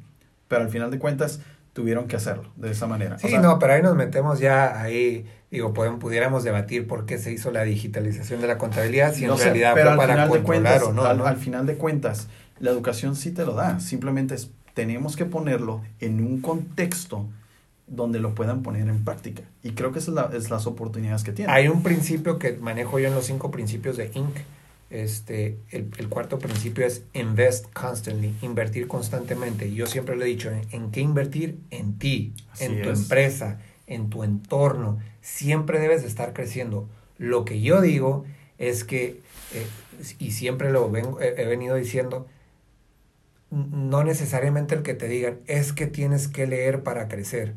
[0.51, 1.39] Pero al final de cuentas
[1.71, 3.17] tuvieron que hacerlo de esa manera.
[3.17, 7.51] Sí, no, pero ahí nos metemos ya ahí, digo, pudiéramos debatir por qué se hizo
[7.51, 11.37] la digitalización de la contabilidad si en realidad pero para controlar o no al, al,
[11.37, 12.27] final de cuentas,
[12.59, 17.29] la educación sí te lo da, simplemente es, tenemos que ponerlo en un contexto
[17.87, 19.43] donde lo puedan poner en práctica.
[19.63, 21.55] Y creo que esas son es las oportunidades que tienen.
[21.55, 24.35] Hay un principio que manejo yo en los cinco principios de Inc.,
[24.91, 29.73] este, el, el, cuarto principio es invest constantly, invertir constantemente.
[29.73, 31.57] Yo siempre lo he dicho, ¿en, qué invertir?
[31.71, 34.99] En ti, en tu empresa, en tu entorno.
[35.21, 36.89] Siempre debes de estar creciendo.
[37.17, 38.25] Lo que yo digo
[38.57, 39.21] es que,
[39.53, 39.65] eh,
[40.19, 42.27] y siempre lo vengo, he, he venido diciendo,
[43.49, 47.53] no necesariamente el que te digan es que tienes que leer para crecer.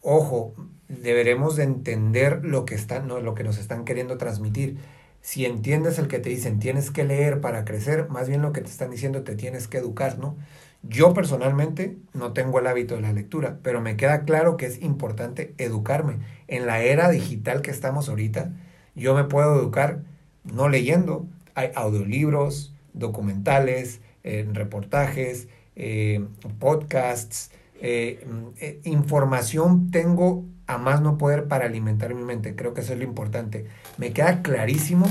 [0.00, 0.54] Ojo,
[0.88, 4.78] deberemos de entender lo que, están, no, lo que nos están queriendo transmitir
[5.22, 8.60] si entiendes el que te dicen tienes que leer para crecer, más bien lo que
[8.60, 10.36] te están diciendo te tienes que educar, ¿no?
[10.82, 14.82] Yo personalmente no tengo el hábito de la lectura, pero me queda claro que es
[14.82, 16.18] importante educarme.
[16.48, 18.52] En la era digital que estamos ahorita,
[18.96, 20.02] yo me puedo educar
[20.44, 21.26] no leyendo.
[21.54, 26.24] Hay audiolibros, documentales, eh, reportajes, eh,
[26.58, 32.54] podcasts, eh, mm, información tengo a más no poder para alimentar mi mente.
[32.56, 33.66] Creo que eso es lo importante.
[33.98, 35.06] Me queda clarísimo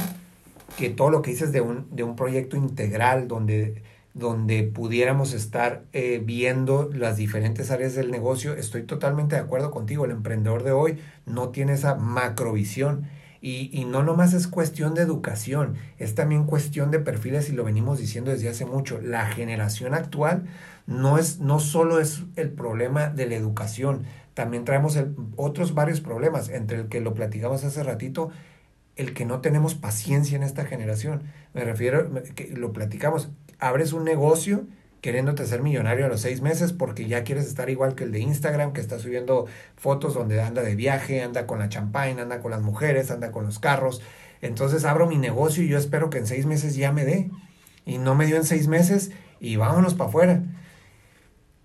[0.77, 3.83] que todo lo que dices de un, de un proyecto integral donde,
[4.13, 10.05] donde pudiéramos estar eh, viendo las diferentes áreas del negocio, estoy totalmente de acuerdo contigo.
[10.05, 13.07] El emprendedor de hoy no tiene esa macrovisión.
[13.43, 17.63] Y, y no nomás es cuestión de educación, es también cuestión de perfiles y lo
[17.63, 19.01] venimos diciendo desde hace mucho.
[19.01, 20.43] La generación actual
[20.85, 24.97] no, es, no solo es el problema de la educación, también traemos
[25.35, 28.29] otros varios problemas, entre el que lo platicamos hace ratito,
[28.95, 31.23] el que no tenemos paciencia en esta generación.
[31.53, 34.65] Me refiero, que lo platicamos, abres un negocio
[35.01, 38.19] queriéndote ser millonario a los seis meses porque ya quieres estar igual que el de
[38.19, 42.51] Instagram, que está subiendo fotos donde anda de viaje, anda con la champagne, anda con
[42.51, 44.01] las mujeres, anda con los carros.
[44.41, 47.31] Entonces abro mi negocio y yo espero que en seis meses ya me dé.
[47.83, 50.43] Y no me dio en seis meses y vámonos para afuera.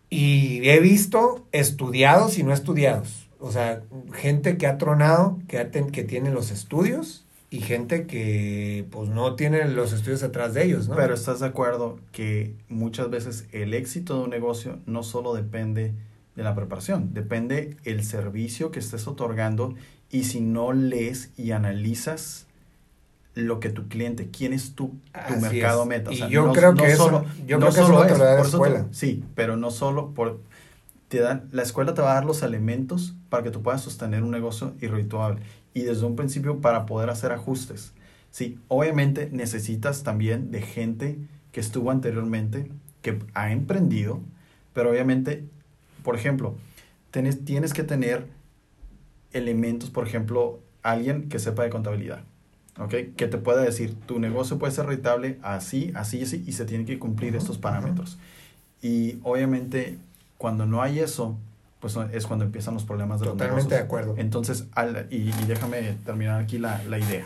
[0.09, 3.29] Y he visto estudiados y no estudiados.
[3.39, 3.83] O sea,
[4.15, 9.69] gente que ha tronado, que, que tiene los estudios y gente que pues no tiene
[9.69, 10.97] los estudios atrás de ellos, ¿no?
[10.97, 15.93] Pero estás de acuerdo que muchas veces el éxito de un negocio no solo depende
[16.35, 19.75] de la preparación, depende el servicio que estés otorgando
[20.11, 22.46] y si no lees y analizas
[23.37, 24.95] lo que tu cliente, quién es tu,
[25.29, 26.11] tu mercado meta.
[26.11, 28.87] y yo creo que eso, yo creo que eso te lo da la escuela.
[28.93, 30.41] sí, pero no solo por
[31.09, 34.23] te dan, la escuela te va a dar los elementos para que tú puedas sostener
[34.23, 35.43] un negocio irrituable
[35.75, 37.93] y desde un principio para poder hacer ajustes.
[38.31, 41.19] Sí, obviamente necesitas también de gente
[41.53, 42.71] que estuvo anteriormente,
[43.03, 44.21] que ha emprendido,
[44.73, 45.45] pero obviamente,
[46.03, 46.57] por ejemplo,
[47.11, 48.27] tienes, tienes que tener
[49.33, 52.25] elementos, por ejemplo, alguien que sepa de contabilidad
[52.79, 52.95] ¿ok?
[53.17, 56.87] Que te pueda decir, tu negocio puede ser rentable así, así, así, y se tienen
[56.87, 58.19] que cumplir estos parámetros.
[58.83, 59.99] Y obviamente,
[60.39, 61.37] cuando no hay eso,
[61.81, 63.81] pues es cuando empiezan los problemas de Totalmente los negocios.
[63.81, 64.15] de acuerdo.
[64.19, 67.25] Entonces, al, y, y, déjame terminar aquí la, la, idea.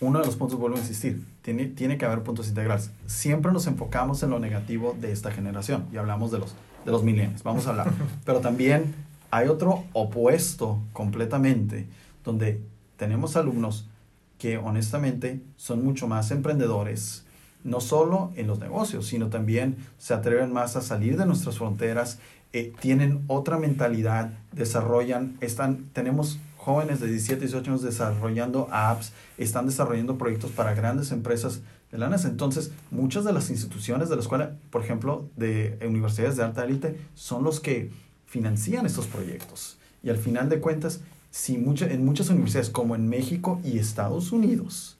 [0.00, 2.90] Uno de los puntos, vuelvo a insistir, tiene, tiene que haber puntos integrales.
[3.06, 6.54] Siempre nos enfocamos en lo negativo de esta generación y hablamos de los,
[6.84, 7.90] de los milenios, vamos a hablar.
[8.24, 8.94] Pero también
[9.30, 11.86] hay otro opuesto completamente,
[12.24, 12.60] donde
[12.96, 13.86] tenemos alumnos
[14.40, 17.24] que honestamente son mucho más emprendedores,
[17.62, 22.18] no solo en los negocios, sino también se atreven más a salir de nuestras fronteras,
[22.54, 29.66] eh, tienen otra mentalidad, desarrollan, están, tenemos jóvenes de 17, 18 años desarrollando apps, están
[29.66, 31.60] desarrollando proyectos para grandes empresas
[31.92, 32.28] de la NASA.
[32.28, 36.98] Entonces, muchas de las instituciones de la escuela, por ejemplo, de universidades de alta élite,
[37.14, 37.90] son los que
[38.26, 39.76] financian estos proyectos.
[40.02, 41.00] Y al final de cuentas,
[41.30, 44.98] si mucha, en muchas universidades, como en México y Estados Unidos,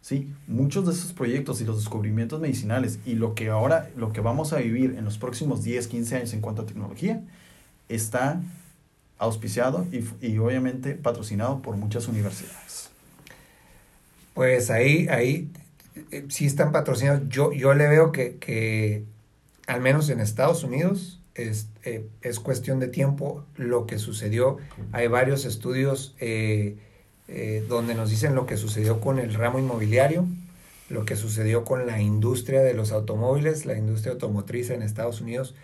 [0.00, 0.30] ¿sí?
[0.46, 4.52] muchos de esos proyectos y los descubrimientos medicinales y lo que ahora, lo que vamos
[4.52, 7.22] a vivir en los próximos 10, 15 años en cuanto a tecnología,
[7.88, 8.40] está
[9.18, 12.90] auspiciado y, y obviamente patrocinado por muchas universidades.
[14.34, 15.50] Pues ahí, ahí
[16.10, 17.22] eh, sí están patrocinados.
[17.28, 19.04] Yo, yo le veo que, que
[19.66, 24.56] al menos en Estados Unidos, es, eh, es, cuestión de tiempo lo que sucedió.
[24.92, 26.78] Hay varios estudios eh,
[27.28, 30.26] eh, donde nos dicen lo que sucedió con el ramo inmobiliario,
[30.88, 35.54] lo que sucedió con la industria de los automóviles, la industria automotriz en Estados Unidos.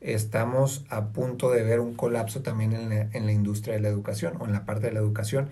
[0.00, 3.88] Estamos a punto de ver un colapso también en la, en la industria de la
[3.88, 5.48] educación o en la parte de la educación.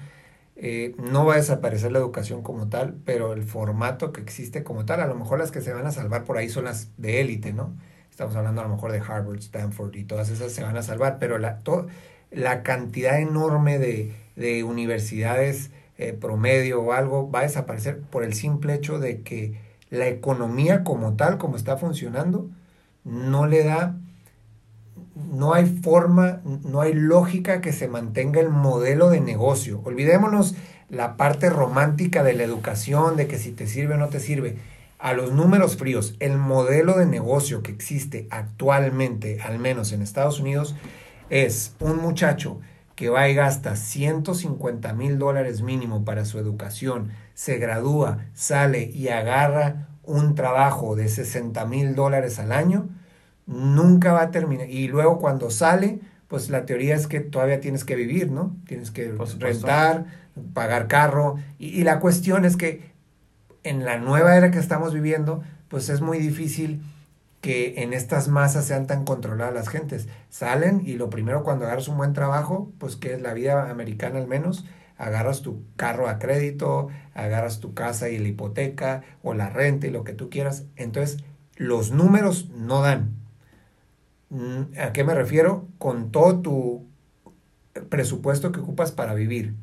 [1.12, 5.00] no va a desaparecer la educación como tal, pero el formato que existe como tal,
[5.00, 7.52] a lo mejor las que se van a salvar por ahí son las de élite,
[7.52, 7.74] ¿no?
[8.16, 11.18] Estamos hablando a lo mejor de Harvard, Stanford y todas esas se van a salvar,
[11.20, 11.58] pero la,
[12.30, 18.32] la cantidad enorme de, de universidades eh, promedio o algo va a desaparecer por el
[18.32, 19.60] simple hecho de que
[19.90, 22.48] la economía como tal, como está funcionando,
[23.04, 23.96] no le da,
[25.14, 29.82] no hay forma, no hay lógica que se mantenga el modelo de negocio.
[29.84, 30.54] Olvidémonos
[30.88, 34.56] la parte romántica de la educación, de que si te sirve o no te sirve
[34.98, 40.40] a los números fríos, el modelo de negocio que existe actualmente, al menos en Estados
[40.40, 40.74] Unidos,
[41.28, 42.60] es un muchacho
[42.94, 49.08] que va y gasta 150 mil dólares mínimo para su educación, se gradúa, sale y
[49.08, 52.88] agarra un trabajo de 60 mil dólares al año,
[53.44, 54.70] nunca va a terminar.
[54.70, 58.56] Y luego cuando sale, pues la teoría es que todavía tienes que vivir, ¿no?
[58.66, 60.06] Tienes que rentar,
[60.54, 61.36] pagar carro.
[61.58, 62.95] Y, y la cuestión es que
[63.68, 66.82] en la nueva era que estamos viviendo, pues es muy difícil
[67.40, 70.08] que en estas masas sean tan controladas las gentes.
[70.30, 74.18] Salen y lo primero cuando agarras un buen trabajo, pues que es la vida americana
[74.18, 74.64] al menos,
[74.98, 79.90] agarras tu carro a crédito, agarras tu casa y la hipoteca o la renta y
[79.90, 80.64] lo que tú quieras.
[80.76, 81.22] Entonces,
[81.56, 83.14] los números no dan.
[84.30, 85.68] Mm, ¿A qué me refiero?
[85.78, 86.86] Con todo tu
[87.88, 89.54] presupuesto que ocupas para vivir,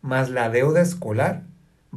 [0.00, 1.44] más la deuda escolar,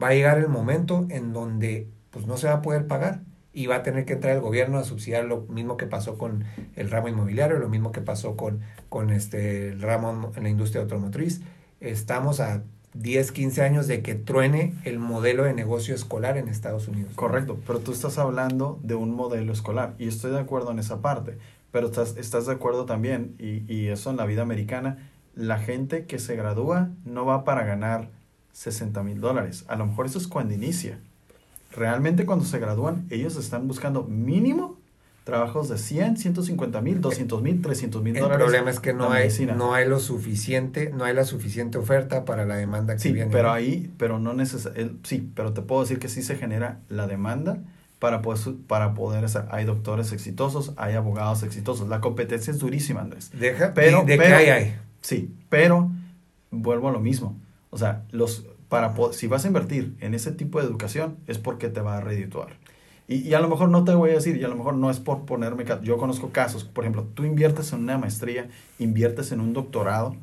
[0.02, 3.22] va a llegar el momento en donde pues no se va a poder pagar
[3.54, 6.44] y va a tener que entrar el gobierno a subsidiar lo mismo que pasó con
[6.76, 10.82] el ramo inmobiliario, lo mismo que pasó con, con este, el ramo en la industria
[10.82, 11.42] automotriz.
[11.80, 12.64] Estamos a
[12.96, 17.14] 10, 15 años de que truene el modelo de negocio escolar en Estados Unidos.
[17.16, 21.02] Correcto, pero tú estás hablando de un modelo escolar y estoy de acuerdo en esa
[21.02, 21.38] parte,
[21.72, 26.06] pero estás, estás de acuerdo también, y, y eso en la vida americana, la gente
[26.06, 28.10] que se gradúa no va para ganar
[28.56, 29.66] 60 mil dólares.
[29.68, 30.98] A lo mejor eso es cuando inicia.
[31.74, 34.78] Realmente cuando se gradúan, ellos están buscando mínimo
[35.26, 38.36] trabajos de 100, 150 mil, 200 mil, 300 mil dólares.
[38.36, 42.24] El problema es que no hay, no hay lo suficiente, no hay la suficiente oferta
[42.24, 43.30] para la demanda que sí, viene.
[43.30, 47.08] pero ahí, pero no necesariamente, sí, pero te puedo decir que sí se genera la
[47.08, 47.58] demanda
[48.00, 51.90] para poder, para poder hay doctores exitosos, hay abogados exitosos.
[51.90, 53.32] La competencia es durísima, Andrés.
[53.38, 54.76] Deja, pero, ¿de, qué hay, hay?
[55.02, 55.90] Sí, pero
[56.52, 57.36] vuelvo a lo mismo
[57.76, 61.68] o sea, los, para, si vas a invertir en ese tipo de educación es porque
[61.68, 62.54] te va a redituar.
[63.06, 64.90] Y, y, a lo mejor no te voy a decir, y a lo mejor no
[64.90, 65.66] es por ponerme...
[65.84, 68.48] Yo conozco casos, por ejemplo, tú inviertes en una maestría,
[68.80, 70.16] inviertes en un doctorado,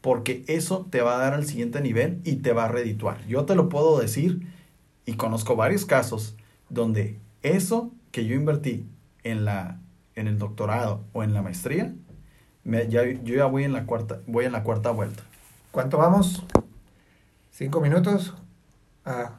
[0.00, 3.24] porque eso te va a dar al siguiente nivel y te va a redituar.
[3.28, 4.48] Yo te lo puedo decir
[5.06, 6.34] y conozco varios casos
[6.70, 8.84] donde eso que yo invertí
[9.22, 9.78] en, la,
[10.16, 11.94] en el doctorado o en la maestría,
[12.64, 15.22] me, ya, yo ya voy en la cuarta, voy en la cuarta vuelta.
[15.70, 16.44] ¿Cuánto vamos?
[17.60, 18.32] Cinco minutos.
[19.04, 19.32] Ah,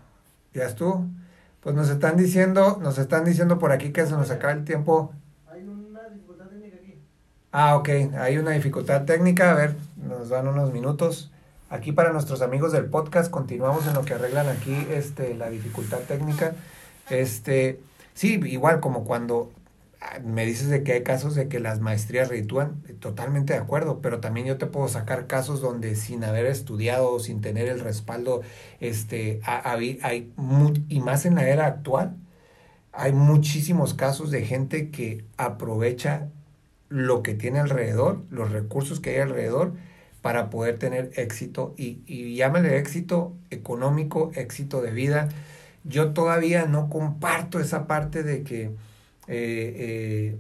[0.54, 1.08] ya estuvo.
[1.60, 5.12] Pues nos están diciendo, nos están diciendo por aquí que se nos acaba el tiempo.
[5.52, 7.00] Hay una dificultad técnica aquí.
[7.52, 9.50] Ah, ok, hay una dificultad técnica.
[9.50, 11.32] A ver, nos dan unos minutos.
[11.72, 16.02] Aquí para nuestros amigos del podcast, continuamos en lo que arreglan aquí este, la dificultad
[16.08, 16.54] técnica.
[17.10, 17.80] Este,
[18.14, 19.52] sí, igual como cuando
[20.24, 24.20] me dices de que hay casos de que las maestrías reditúan, totalmente de acuerdo, pero
[24.20, 28.42] también yo te puedo sacar casos donde sin haber estudiado, sin tener el respaldo,
[28.80, 30.34] este, hay, hay
[30.90, 32.16] y más en la era actual,
[32.92, 36.30] hay muchísimos casos de gente que aprovecha
[36.90, 39.74] lo que tiene alrededor, los recursos que hay alrededor,
[40.22, 45.30] para poder tener éxito y, y llámale éxito económico, éxito de vida.
[45.84, 48.72] Yo todavía no comparto esa parte de que
[49.28, 50.38] eh, eh,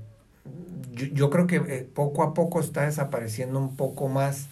[1.13, 4.47] yo, creo que eh, poco a poco está desapareciendo un poco más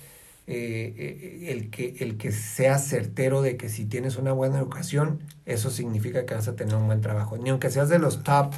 [0.48, 6.26] el, que, el que sea certero de que si tienes una buena educación, eso significa
[6.26, 7.38] que vas a tener un buen trabajo.
[7.38, 8.54] Ni aunque seas de los top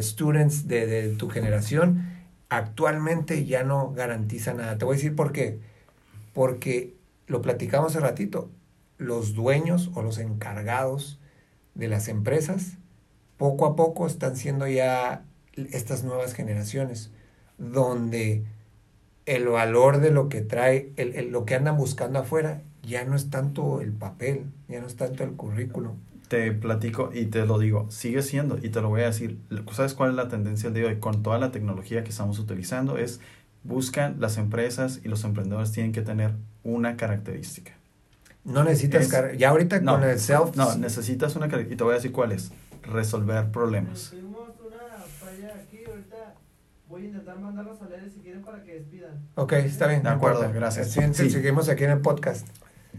[0.00, 2.02] students de, de tu generación,
[2.50, 4.76] actualmente ya no garantiza nada.
[4.76, 5.58] Te voy a decir por qué
[6.32, 6.94] porque
[7.26, 8.50] lo platicamos hace ratito,
[8.98, 11.18] los dueños o los encargados
[11.74, 12.76] de las empresas
[13.40, 15.24] poco a poco están siendo ya
[15.72, 17.10] estas nuevas generaciones,
[17.56, 18.44] donde
[19.24, 23.16] el valor de lo que trae, el, el, lo que andan buscando afuera, ya no
[23.16, 25.96] es tanto el papel, ya no es tanto el currículum.
[26.28, 29.38] Te platico y te lo digo, sigue siendo, y te lo voy a decir,
[29.72, 32.98] ¿sabes cuál es la tendencia de hoy con toda la tecnología que estamos utilizando?
[32.98, 33.20] Es
[33.64, 36.32] buscan las empresas y los emprendedores tienen que tener
[36.62, 37.72] una característica.
[38.44, 40.56] No necesitas, es, ya ahorita no, con el self.
[40.56, 42.52] No, necesitas una característica, y te voy a decir cuál es,
[42.90, 44.10] resolver problemas.
[44.10, 44.78] Tuvimos una
[45.18, 46.34] falla aquí, ahorita
[46.88, 49.12] voy a intentar mandarlos a leer si quieren para que despidan.
[49.34, 50.02] Ok, está bien.
[50.02, 50.92] De acuerdo, gracias.
[50.92, 51.30] Sí, sí.
[51.30, 52.46] Seguimos aquí en el podcast.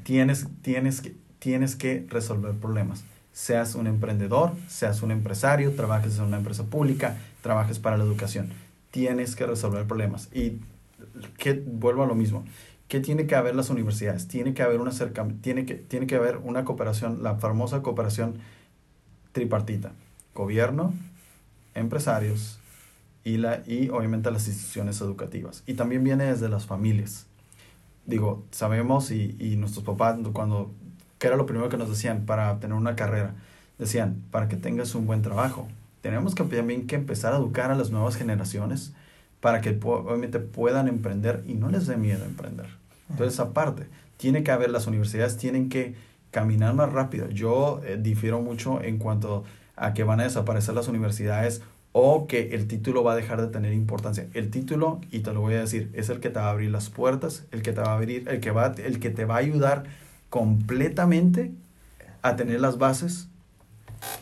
[0.04, 3.04] Tienes, tienes, que, tienes que resolver problemas.
[3.34, 8.52] Seas un emprendedor, seas un empresario, trabajes en una empresa pública, trabajes para la educación
[8.92, 10.30] tienes que resolver problemas.
[10.34, 10.60] Y
[11.38, 12.46] que vuelvo a lo mismo.
[12.88, 14.28] ¿Qué tiene que haber las universidades?
[14.28, 14.92] Tiene que haber una
[15.42, 18.36] tiene que, tiene que haber una cooperación, la famosa cooperación
[19.32, 19.92] tripartita.
[20.34, 20.94] Gobierno,
[21.76, 22.60] empresarios
[23.24, 25.64] y, la, y obviamente las instituciones educativas.
[25.68, 27.28] Y también viene desde las familias.
[28.06, 30.72] Digo, sabemos y, y nuestros papás cuando,
[31.20, 33.36] ¿qué era lo primero que nos decían para tener una carrera?
[33.78, 35.68] Decían, para que tengas un buen trabajo,
[36.02, 38.94] tenemos que también que empezar a educar a las nuevas generaciones
[39.40, 42.68] para que obviamente puedan emprender y no les dé miedo emprender.
[43.10, 45.96] Entonces, aparte, tiene que haber, las universidades tienen que
[46.32, 47.30] caminar más rápido.
[47.30, 49.44] Yo eh, difiero mucho en cuanto
[49.76, 51.62] a que van a desaparecer las universidades
[51.94, 54.28] o que el título va a dejar de tener importancia.
[54.34, 56.72] El título, y te lo voy a decir, es el que te va a abrir
[56.72, 59.36] las puertas, el que te va a abrir, el que va, el que te va
[59.36, 59.84] a ayudar
[60.30, 61.52] completamente
[62.22, 63.28] a tener las bases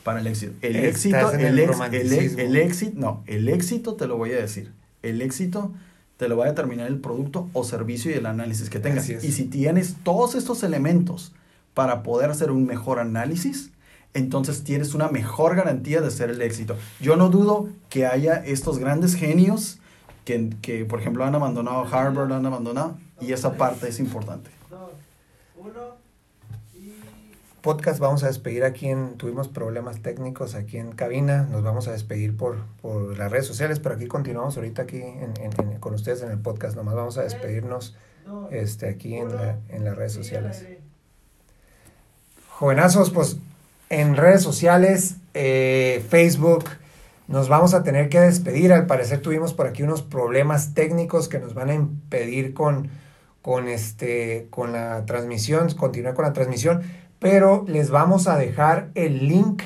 [0.03, 0.53] para el éxito.
[0.61, 4.71] El éxito, el, el, el, el, éxito, no, el éxito te lo voy a decir.
[5.03, 5.71] El éxito
[6.17, 9.07] te lo va a determinar el producto o servicio y el análisis que tengas.
[9.09, 11.33] Y si tienes todos estos elementos
[11.79, 13.71] para poder hacer un mejor análisis,
[14.13, 16.75] entonces tienes una mejor garantía de ser el éxito.
[16.99, 19.79] Yo no dudo que haya estos grandes genios
[20.25, 24.51] que, que por ejemplo, han abandonado Harvard, han abandonado, y esa parte es importante.
[27.61, 31.93] Podcast vamos a despedir aquí en, tuvimos problemas técnicos aquí en cabina, nos vamos a
[31.93, 36.31] despedir por, por las redes sociales, pero aquí continuamos ahorita aquí en, con ustedes en
[36.31, 37.95] el podcast, nomás vamos a despedirnos
[38.51, 39.29] este, aquí en,
[39.69, 40.65] en las redes sociales.
[42.59, 43.37] Jovenazos, pues
[43.89, 46.65] en redes sociales, eh, Facebook,
[47.27, 51.39] nos vamos a tener que despedir, al parecer tuvimos por aquí unos problemas técnicos que
[51.39, 52.89] nos van a impedir con,
[53.41, 56.83] con, este, con la transmisión, continuar con la transmisión
[57.19, 59.63] pero les vamos a dejar el link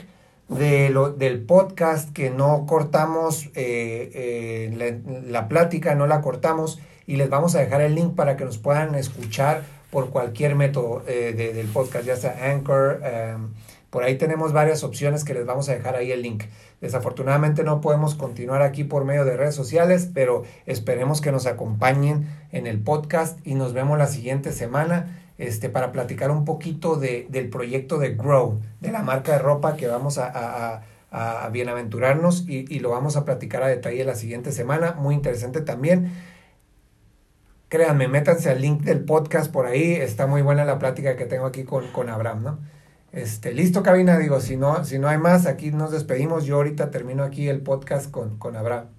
[0.50, 7.16] de lo, del podcast que no cortamos eh, eh, la, plática, no la cortamos y
[7.16, 9.64] les vamos a dejar el link para que nos puedan escuchar
[9.94, 13.00] por cualquier método eh, de, del podcast, ya sea Anchor.
[13.04, 13.50] Em,
[13.92, 16.46] por ahí tenemos varias opciones que les vamos a dejar ahí el link.
[16.82, 22.28] Desafortunadamente no podemos continuar aquí por medio de redes sociales, pero esperemos que nos acompañen
[22.52, 27.28] en el podcast y nos vemos la siguiente semana este, para platicar un poquito de,
[27.30, 30.82] del proyecto de Grow, de la marca de ropa que vamos a, a,
[31.12, 34.94] a, a bienaventurarnos y, y, lo vamos a platicar a detalle la siguiente semana.
[34.94, 36.12] Muy interesante también.
[37.74, 39.94] Créanme, métanse al link del podcast por ahí.
[39.94, 42.60] Está muy buena la plática que tengo aquí con, con Abraham, ¿no?
[43.12, 46.46] Este, listo, cabina, digo, si no, si no hay más, aquí nos despedimos.
[46.46, 48.90] Yo ahorita termino aquí el podcast con, con Abraham.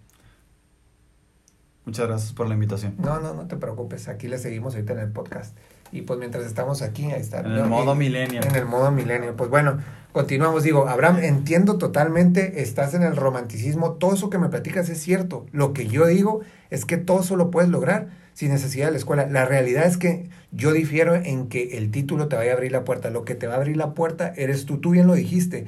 [1.85, 2.97] Muchas gracias por la invitación.
[2.99, 4.09] No, no, no te preocupes.
[4.09, 5.57] Aquí le seguimos ahorita en el podcast.
[5.93, 7.43] Y pues mientras estamos aquí, ahí está.
[7.43, 8.41] En el modo milenio.
[8.43, 9.37] En el modo milenio.
[9.37, 9.79] Pues bueno,
[10.11, 10.65] continuamos.
[10.65, 15.47] Digo, Abraham, entiendo totalmente, estás en el romanticismo, todo eso que me platicas es cierto.
[15.53, 18.99] Lo que yo digo es que todo eso lo puedes lograr sin necesidad de la
[18.99, 19.27] escuela.
[19.27, 22.85] La realidad es que yo difiero en que el título te vaya a abrir la
[22.85, 23.09] puerta.
[23.11, 25.65] Lo que te va a abrir la puerta eres tú, tú bien lo dijiste.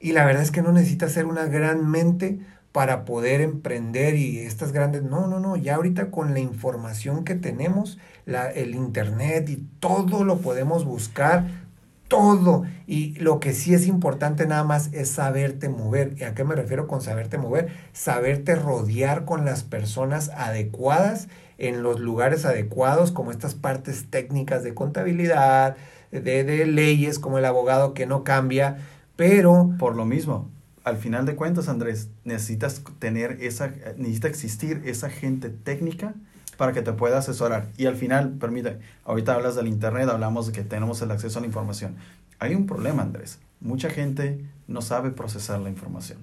[0.00, 2.40] Y la verdad es que no necesitas ser una gran mente
[2.72, 7.34] para poder emprender y estas grandes, no, no, no, ya ahorita con la información que
[7.34, 11.65] tenemos, la, el internet y todo lo podemos buscar
[12.08, 12.64] todo.
[12.86, 16.14] Y lo que sí es importante nada más es saberte mover.
[16.18, 17.68] ¿Y a qué me refiero con saberte mover?
[17.92, 21.28] Saberte rodear con las personas adecuadas
[21.58, 25.76] en los lugares adecuados, como estas partes técnicas de contabilidad,
[26.10, 28.78] de, de leyes, como el abogado que no cambia,
[29.16, 29.74] pero...
[29.78, 30.50] Por lo mismo,
[30.84, 36.14] al final de cuentas, Andrés, necesitas tener esa, necesita existir esa gente técnica
[36.56, 37.68] para que te pueda asesorar.
[37.76, 41.42] Y al final, permite, ahorita hablas del Internet, hablamos de que tenemos el acceso a
[41.42, 41.96] la información.
[42.38, 43.38] Hay un problema, Andrés.
[43.60, 46.18] Mucha gente no sabe procesar la información.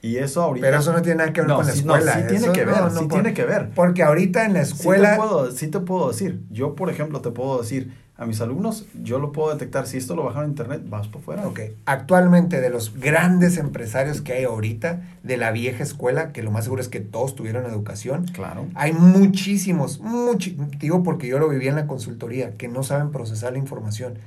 [0.00, 0.66] Y eso ahorita...
[0.66, 2.14] Pero eso no tiene nada que ver con la escuela.
[2.14, 3.70] No, sí tiene que ver, sí tiene que ver.
[3.74, 5.10] Porque ahorita en la escuela...
[5.10, 6.40] Sí te, puedo, sí te puedo decir.
[6.50, 9.86] Yo, por ejemplo, te puedo decir, a mis alumnos, yo lo puedo detectar.
[9.86, 11.46] Si esto lo bajaron en internet, vas por fuera.
[11.46, 11.60] Ok.
[11.86, 16.64] Actualmente, de los grandes empresarios que hay ahorita, de la vieja escuela, que lo más
[16.64, 18.26] seguro es que todos tuvieron educación.
[18.32, 18.66] Claro.
[18.74, 23.52] Hay muchísimos, muchísimos, digo porque yo lo viví en la consultoría, que no saben procesar
[23.52, 24.18] la información.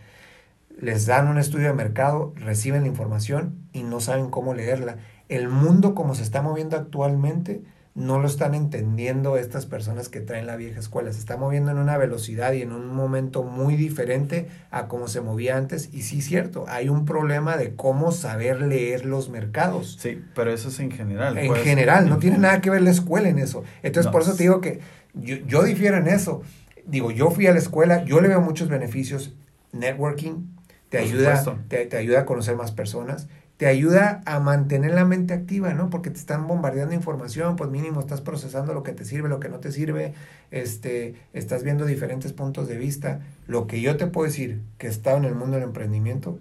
[0.79, 4.99] Les dan un estudio de mercado, reciben la información y no saben cómo leerla.
[5.27, 7.61] El mundo como se está moviendo actualmente,
[7.93, 11.11] no lo están entendiendo estas personas que traen la vieja escuela.
[11.11, 15.19] Se está moviendo en una velocidad y en un momento muy diferente a cómo se
[15.19, 15.89] movía antes.
[15.91, 19.97] Y sí, es cierto, hay un problema de cómo saber leer los mercados.
[19.99, 21.37] Sí, pero eso es en general.
[21.37, 23.63] En general, no tiene nada que ver la escuela en eso.
[23.83, 24.79] Entonces, por eso te digo que
[25.13, 26.43] yo, yo difiero en eso.
[26.85, 29.35] Digo, yo fui a la escuela, yo le veo muchos beneficios.
[29.73, 30.47] Networking
[30.87, 33.27] te ayuda, te, te ayuda a conocer más personas
[33.61, 35.91] te ayuda a mantener la mente activa, ¿no?
[35.91, 39.49] Porque te están bombardeando información, pues mínimo estás procesando lo que te sirve, lo que
[39.49, 40.15] no te sirve,
[40.49, 43.19] este, estás viendo diferentes puntos de vista.
[43.45, 46.39] Lo que yo te puedo decir que he estado en el mundo del emprendimiento,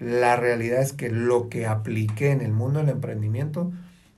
[0.00, 3.70] la realidad es que lo que apliqué en el mundo del emprendimiento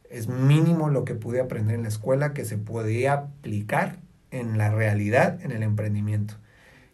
[0.09, 3.99] es mínimo lo que pude aprender en la escuela que se podía aplicar
[4.31, 6.37] en la realidad en el emprendimiento.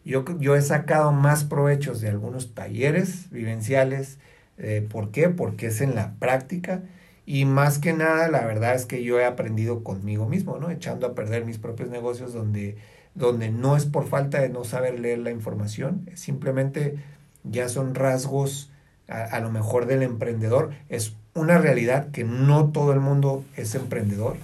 [0.04, 4.18] Yo, yo he sacado más provechos de algunos talleres vivenciales,
[4.58, 5.28] eh, ¿Por qué?
[5.28, 6.82] Porque es en la práctica
[7.26, 10.70] y más que nada la verdad es que yo he aprendido conmigo mismo, ¿no?
[10.70, 12.76] Echando a perder mis propios negocios donde,
[13.14, 16.96] donde no es por falta de no saber leer la información, simplemente
[17.44, 18.70] ya son rasgos
[19.08, 20.70] a, a lo mejor del emprendedor.
[20.88, 24.36] Es una realidad que no todo el mundo es emprendedor,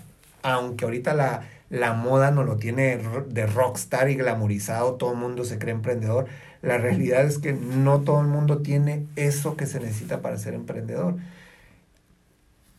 [0.42, 2.98] aunque ahorita la, la moda no lo tiene
[3.28, 6.26] de rockstar y glamorizado, todo el mundo se cree emprendedor.
[6.64, 10.54] La realidad es que no todo el mundo tiene eso que se necesita para ser
[10.54, 11.16] emprendedor.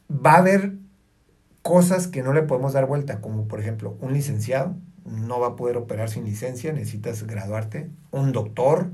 [0.09, 0.73] Va a haber
[1.61, 4.75] cosas que no le podemos dar vuelta, como por ejemplo un licenciado
[5.05, 7.89] no va a poder operar sin licencia, necesitas graduarte.
[8.11, 8.89] Un doctor,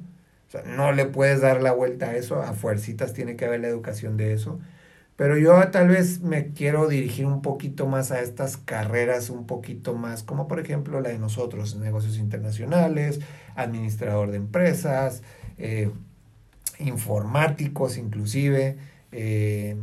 [0.47, 3.61] o sea, no le puedes dar la vuelta a eso, a fuercitas tiene que haber
[3.61, 4.59] la educación de eso.
[5.15, 9.93] Pero yo tal vez me quiero dirigir un poquito más a estas carreras, un poquito
[9.93, 13.21] más, como por ejemplo la de nosotros, negocios internacionales,
[13.55, 15.23] administrador de empresas,
[15.57, 15.91] eh,
[16.79, 18.77] informáticos inclusive,
[19.11, 19.77] eh,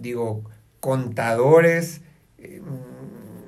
[0.00, 0.42] digo,
[0.80, 2.00] contadores.
[2.38, 2.62] Eh,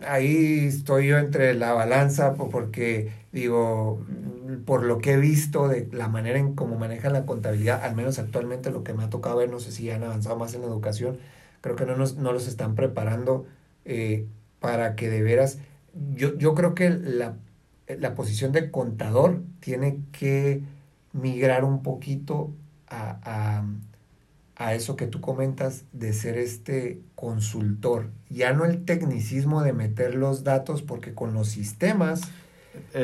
[0.07, 4.05] ahí estoy yo entre la balanza porque digo,
[4.65, 8.19] por lo que he visto de la manera en cómo manejan la contabilidad, al menos
[8.19, 10.69] actualmente lo que me ha tocado ver, no sé si han avanzado más en la
[10.69, 11.19] educación,
[11.61, 13.47] creo que no, nos, no los están preparando
[14.61, 15.59] para que de veras,
[16.15, 17.37] yo, yo creo que la,
[17.99, 20.63] la posición de contador tiene que
[21.13, 22.53] migrar un poquito
[22.89, 23.65] a, a,
[24.57, 30.15] a eso que tú comentas de ser este consultor, ya no el tecnicismo de meter
[30.15, 32.21] los datos, porque con los sistemas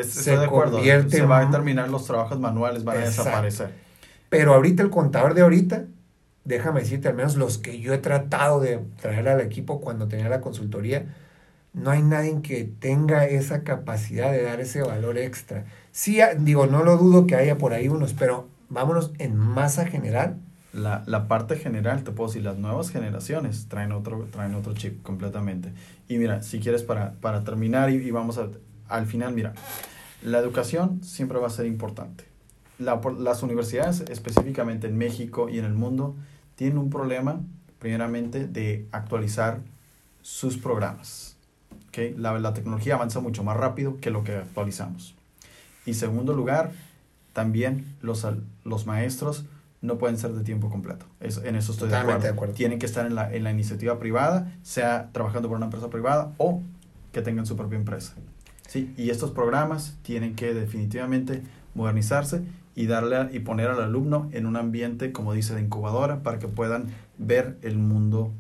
[0.05, 0.81] se de acuerdo.
[1.09, 3.71] Se van a terminar los trabajos manuales, van a desaparecer.
[4.29, 5.85] Pero ahorita el contador de ahorita,
[6.45, 10.29] déjame decirte, al menos los que yo he tratado de traer al equipo cuando tenía
[10.29, 11.07] la consultoría,
[11.77, 15.67] no hay nadie que tenga esa capacidad de dar ese valor extra.
[15.93, 20.39] Sí, digo, no lo dudo que haya por ahí unos, pero vámonos en masa general.
[20.73, 25.03] La, la parte general, te puedo decir, las nuevas generaciones traen otro, traen otro chip
[25.03, 25.73] completamente.
[26.09, 28.41] Y mira, si quieres para, para terminar y vamos
[28.89, 29.53] al final, mira,
[30.23, 32.25] la educación siempre va a ser importante.
[32.79, 36.17] las universidades, específicamente en México y en el mundo,
[36.55, 37.43] tienen un problema,
[37.79, 39.61] primeramente, de actualizar
[40.23, 41.36] sus programas.
[41.97, 42.15] ¿Okay?
[42.17, 45.15] La, la tecnología avanza mucho más rápido que lo que actualizamos.
[45.87, 46.73] Y segundo lugar,
[47.33, 48.27] también los,
[48.65, 49.47] los maestros
[49.81, 51.07] no pueden ser de tiempo completo.
[51.21, 52.23] en eso estoy de acuerdo.
[52.23, 52.55] de acuerdo.
[52.55, 56.33] Tienen que estar en la, en la iniciativa privada, sea trabajando por una empresa privada
[56.39, 56.61] o
[57.13, 58.15] que tengan su propia empresa.
[58.67, 61.43] Sí, y estos programas tienen que definitivamente
[61.75, 62.43] modernizarse
[62.75, 66.49] y darle y poner al alumno en un ambiente, como dice, de incubadora para que
[66.49, 66.87] puedan
[67.17, 68.33] ver el mundo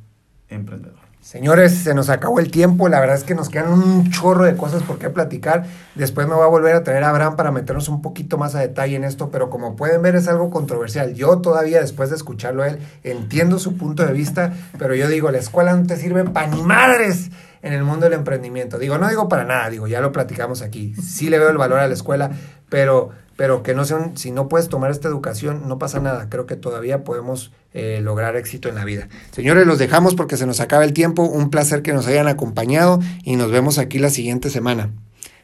[0.48, 1.05] emprendedor.
[1.26, 2.88] Señores, se nos acabó el tiempo.
[2.88, 5.64] La verdad es que nos quedan un chorro de cosas por qué platicar.
[5.96, 8.60] Después me voy a volver a traer a Abraham para meternos un poquito más a
[8.60, 11.14] detalle en esto, pero como pueden ver es algo controversial.
[11.14, 15.32] Yo todavía, después de escucharlo a él, entiendo su punto de vista, pero yo digo,
[15.32, 18.78] la escuela no te sirve para ni madres en el mundo del emprendimiento.
[18.78, 20.94] Digo, no digo para nada, digo, ya lo platicamos aquí.
[20.94, 22.30] Sí le veo el valor a la escuela,
[22.68, 26.28] pero pero que no sean, si no puedes tomar esta educación, no pasa nada.
[26.28, 29.08] Creo que todavía podemos eh, lograr éxito en la vida.
[29.32, 31.24] Señores, los dejamos porque se nos acaba el tiempo.
[31.24, 34.90] Un placer que nos hayan acompañado y nos vemos aquí la siguiente semana.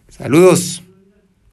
[0.09, 0.83] Saludos.